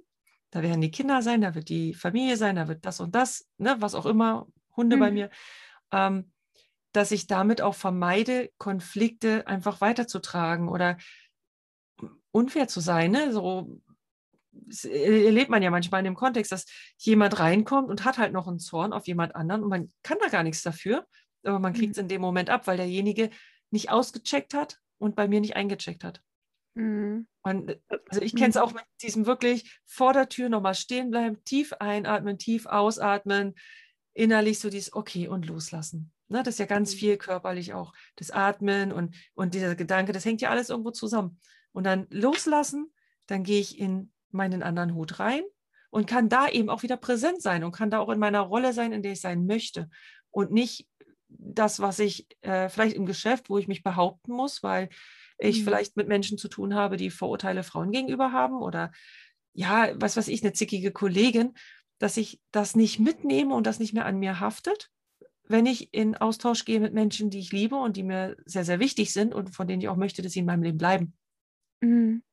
[0.51, 3.47] da werden die Kinder sein, da wird die Familie sein, da wird das und das,
[3.57, 4.99] ne, was auch immer, Hunde mhm.
[4.99, 5.29] bei mir,
[5.91, 6.30] ähm,
[6.91, 10.97] dass ich damit auch vermeide, Konflikte einfach weiterzutragen oder
[12.31, 13.11] unfair zu sein.
[13.11, 13.31] Ne?
[13.31, 13.81] So,
[14.83, 16.65] erlebt man ja manchmal in dem Kontext, dass
[16.97, 20.29] jemand reinkommt und hat halt noch einen Zorn auf jemand anderen und man kann da
[20.29, 21.05] gar nichts dafür,
[21.43, 22.03] aber man kriegt es mhm.
[22.03, 23.29] in dem Moment ab, weil derjenige
[23.71, 26.21] nicht ausgecheckt hat und bei mir nicht eingecheckt hat.
[26.73, 27.27] Mhm.
[27.43, 31.11] Und, äh, also ich kenne es auch mit diesem wirklich vor der Tür nochmal stehen
[31.11, 33.55] bleiben, tief einatmen, tief ausatmen,
[34.13, 36.11] innerlich so dieses Okay und loslassen.
[36.31, 36.97] Ne, das ist ja ganz mhm.
[36.97, 37.93] viel körperlich auch.
[38.15, 41.37] Das Atmen und, und dieser Gedanke, das hängt ja alles irgendwo zusammen.
[41.73, 42.93] Und dann loslassen,
[43.27, 45.43] dann gehe ich in meinen anderen Hut rein
[45.89, 48.71] und kann da eben auch wieder präsent sein und kann da auch in meiner Rolle
[48.71, 49.89] sein, in der ich sein möchte
[50.29, 50.87] und nicht
[51.27, 54.87] das, was ich äh, vielleicht im Geschäft, wo ich mich behaupten muss, weil
[55.37, 55.63] ich mhm.
[55.65, 58.93] vielleicht mit Menschen zu tun habe, die Vorurteile Frauen gegenüber haben oder
[59.53, 61.55] ja, was weiß ich, eine zickige Kollegin,
[61.99, 64.89] dass ich das nicht mitnehme und das nicht mehr an mir haftet,
[65.51, 68.79] wenn ich in Austausch gehe mit Menschen, die ich liebe und die mir sehr, sehr
[68.79, 71.13] wichtig sind und von denen ich auch möchte, dass sie in meinem Leben bleiben.
[71.81, 72.23] Mhm.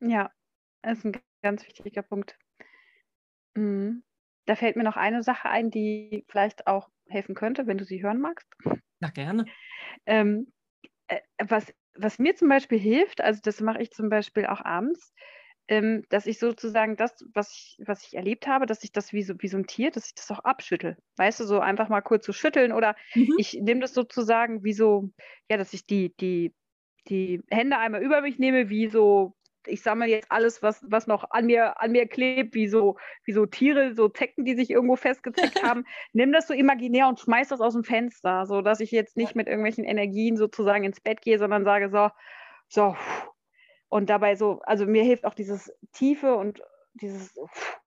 [0.00, 0.30] Ja,
[0.82, 2.38] das ist ein ganz wichtiger Punkt.
[3.56, 4.02] Mhm.
[4.46, 8.02] Da fällt mir noch eine Sache ein, die vielleicht auch helfen könnte, wenn du sie
[8.02, 8.48] hören magst.
[9.00, 9.44] Na, gerne.
[10.06, 10.52] Ähm,
[11.08, 15.12] äh, was, was mir zum Beispiel hilft, also das mache ich zum Beispiel auch abends,
[15.70, 19.22] ähm, dass ich sozusagen das, was ich, was ich erlebt habe, dass ich das wie
[19.22, 20.96] so, wie so ein Tier, dass ich das auch abschüttel.
[21.16, 23.36] Weißt du, so einfach mal kurz zu so schütteln oder mhm.
[23.38, 25.10] ich nehme das sozusagen wie so,
[25.48, 26.52] ja, dass ich die, die,
[27.08, 31.30] die Hände einmal über mich nehme, wie so, ich sammle jetzt alles, was, was noch
[31.30, 34.96] an mir, an mir klebt, wie so, wie so Tiere, so Zecken, die sich irgendwo
[34.96, 35.84] festgezeckt haben.
[36.12, 39.36] Nimm das so imaginär und schmeiß das aus dem Fenster, so dass ich jetzt nicht
[39.36, 42.08] mit irgendwelchen Energien sozusagen ins Bett gehe, sondern sage so,
[42.66, 42.96] so,
[43.90, 46.62] und dabei so, also mir hilft auch dieses Tiefe und
[46.94, 47.34] dieses,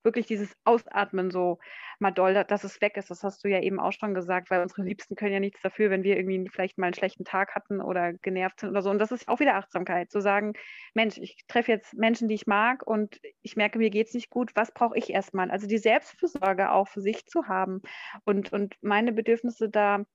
[0.04, 1.60] wirklich dieses Ausatmen so
[2.00, 3.10] mal doll, dass es weg ist.
[3.10, 5.90] Das hast du ja eben auch schon gesagt, weil unsere Liebsten können ja nichts dafür,
[5.90, 8.90] wenn wir irgendwie vielleicht mal einen schlechten Tag hatten oder genervt sind oder so.
[8.90, 10.54] Und das ist auch wieder Achtsamkeit, zu sagen,
[10.94, 14.30] Mensch, ich treffe jetzt Menschen, die ich mag und ich merke, mir geht es nicht
[14.30, 14.52] gut.
[14.56, 15.52] Was brauche ich erstmal?
[15.52, 17.82] Also die Selbstfürsorge auch für sich zu haben
[18.26, 20.06] und, und meine Bedürfnisse da,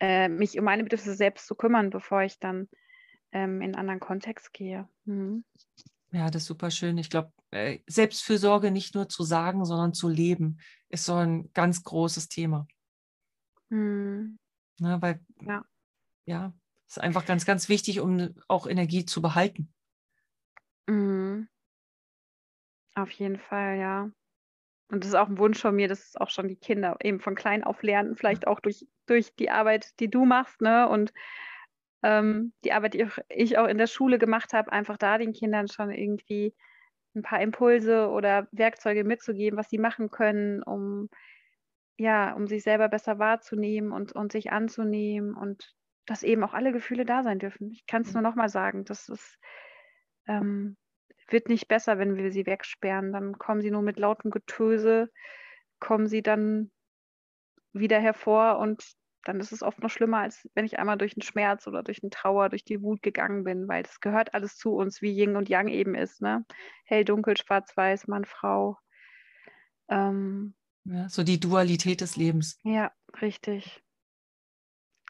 [0.00, 2.68] äh, mich um meine Bedürfnisse selbst zu kümmern, bevor ich dann
[3.34, 4.88] ähm, in einen anderen Kontext gehe.
[5.04, 5.44] Mhm.
[6.12, 6.96] Ja, das ist super schön.
[6.96, 10.58] Ich glaube, äh, Selbstfürsorge nicht nur zu sagen, sondern zu leben,
[10.88, 12.66] ist so ein ganz großes Thema.
[13.68, 14.38] Mhm.
[14.78, 15.64] Na, weil, ja.
[16.24, 16.54] ja,
[16.88, 19.72] ist einfach ganz, ganz wichtig, um auch Energie zu behalten.
[20.86, 21.48] Mhm.
[22.94, 24.10] Auf jeden Fall, ja.
[24.88, 27.34] Und das ist auch ein Wunsch von mir, dass auch schon die Kinder eben von
[27.34, 30.88] klein auf lernen, vielleicht auch durch, durch die Arbeit, die du machst, ne?
[30.88, 31.12] Und
[32.04, 35.68] ähm, die Arbeit, die ich auch in der Schule gemacht habe, einfach da den Kindern
[35.68, 36.54] schon irgendwie
[37.16, 41.08] ein paar Impulse oder Werkzeuge mitzugeben, was sie machen können, um
[41.96, 45.74] ja, um sich selber besser wahrzunehmen und, und sich anzunehmen und
[46.06, 47.70] dass eben auch alle Gefühle da sein dürfen.
[47.70, 49.38] Ich kann es nur nochmal sagen, das ist,
[50.26, 50.76] ähm,
[51.28, 53.12] wird nicht besser, wenn wir sie wegsperren.
[53.12, 55.10] Dann kommen sie nur mit lautem Getöse,
[55.78, 56.70] kommen sie dann
[57.72, 58.84] wieder hervor und
[59.24, 62.00] dann ist es oft noch schlimmer, als wenn ich einmal durch den Schmerz oder durch
[62.00, 65.36] den Trauer, durch die Wut gegangen bin, weil das gehört alles zu uns, wie Yin
[65.36, 66.44] und Yang eben ist, ne?
[66.84, 68.78] Hell, dunkel, schwarz, weiß, Mann, Frau.
[69.88, 70.54] Ähm,
[70.84, 72.58] ja, so die Dualität des Lebens.
[72.62, 73.82] Ja, richtig.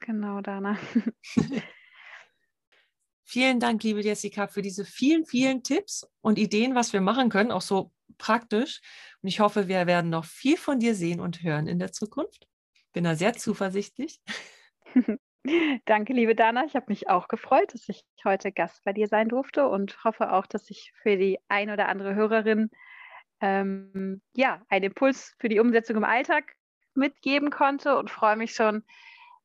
[0.01, 0.79] Genau, Dana.
[3.25, 7.51] vielen Dank, liebe Jessica, für diese vielen, vielen Tipps und Ideen, was wir machen können,
[7.51, 8.81] auch so praktisch.
[9.23, 12.47] Und ich hoffe, wir werden noch viel von dir sehen und hören in der Zukunft.
[12.95, 14.21] Bin da sehr zuversichtlich.
[15.85, 16.65] Danke, liebe Dana.
[16.65, 20.33] Ich habe mich auch gefreut, dass ich heute Gast bei dir sein durfte und hoffe
[20.33, 22.71] auch, dass ich für die ein oder andere Hörerin
[23.41, 26.55] ähm, ja, einen Impuls für die Umsetzung im Alltag
[26.95, 28.85] mitgeben konnte und freue mich schon,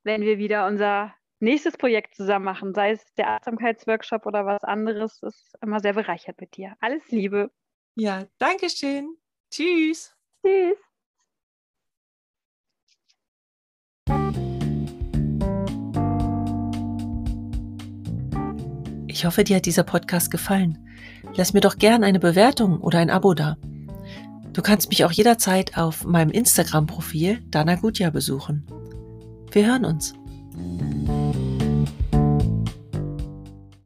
[0.03, 5.19] wenn wir wieder unser nächstes Projekt zusammen machen, sei es der Achtsamkeitsworkshop oder was anderes.
[5.21, 6.75] Das ist immer sehr bereichert mit dir.
[6.79, 7.49] Alles Liebe.
[7.95, 9.17] Ja, danke schön.
[9.49, 10.15] Tschüss.
[10.45, 10.77] Tschüss.
[19.19, 20.77] Ich hoffe, dir hat dieser Podcast gefallen.
[21.35, 23.57] Lass mir doch gern eine Bewertung oder ein Abo da.
[24.53, 28.65] Du kannst mich auch jederzeit auf meinem Instagram-Profil Dana Gutja besuchen.
[29.51, 30.13] Wir hören uns.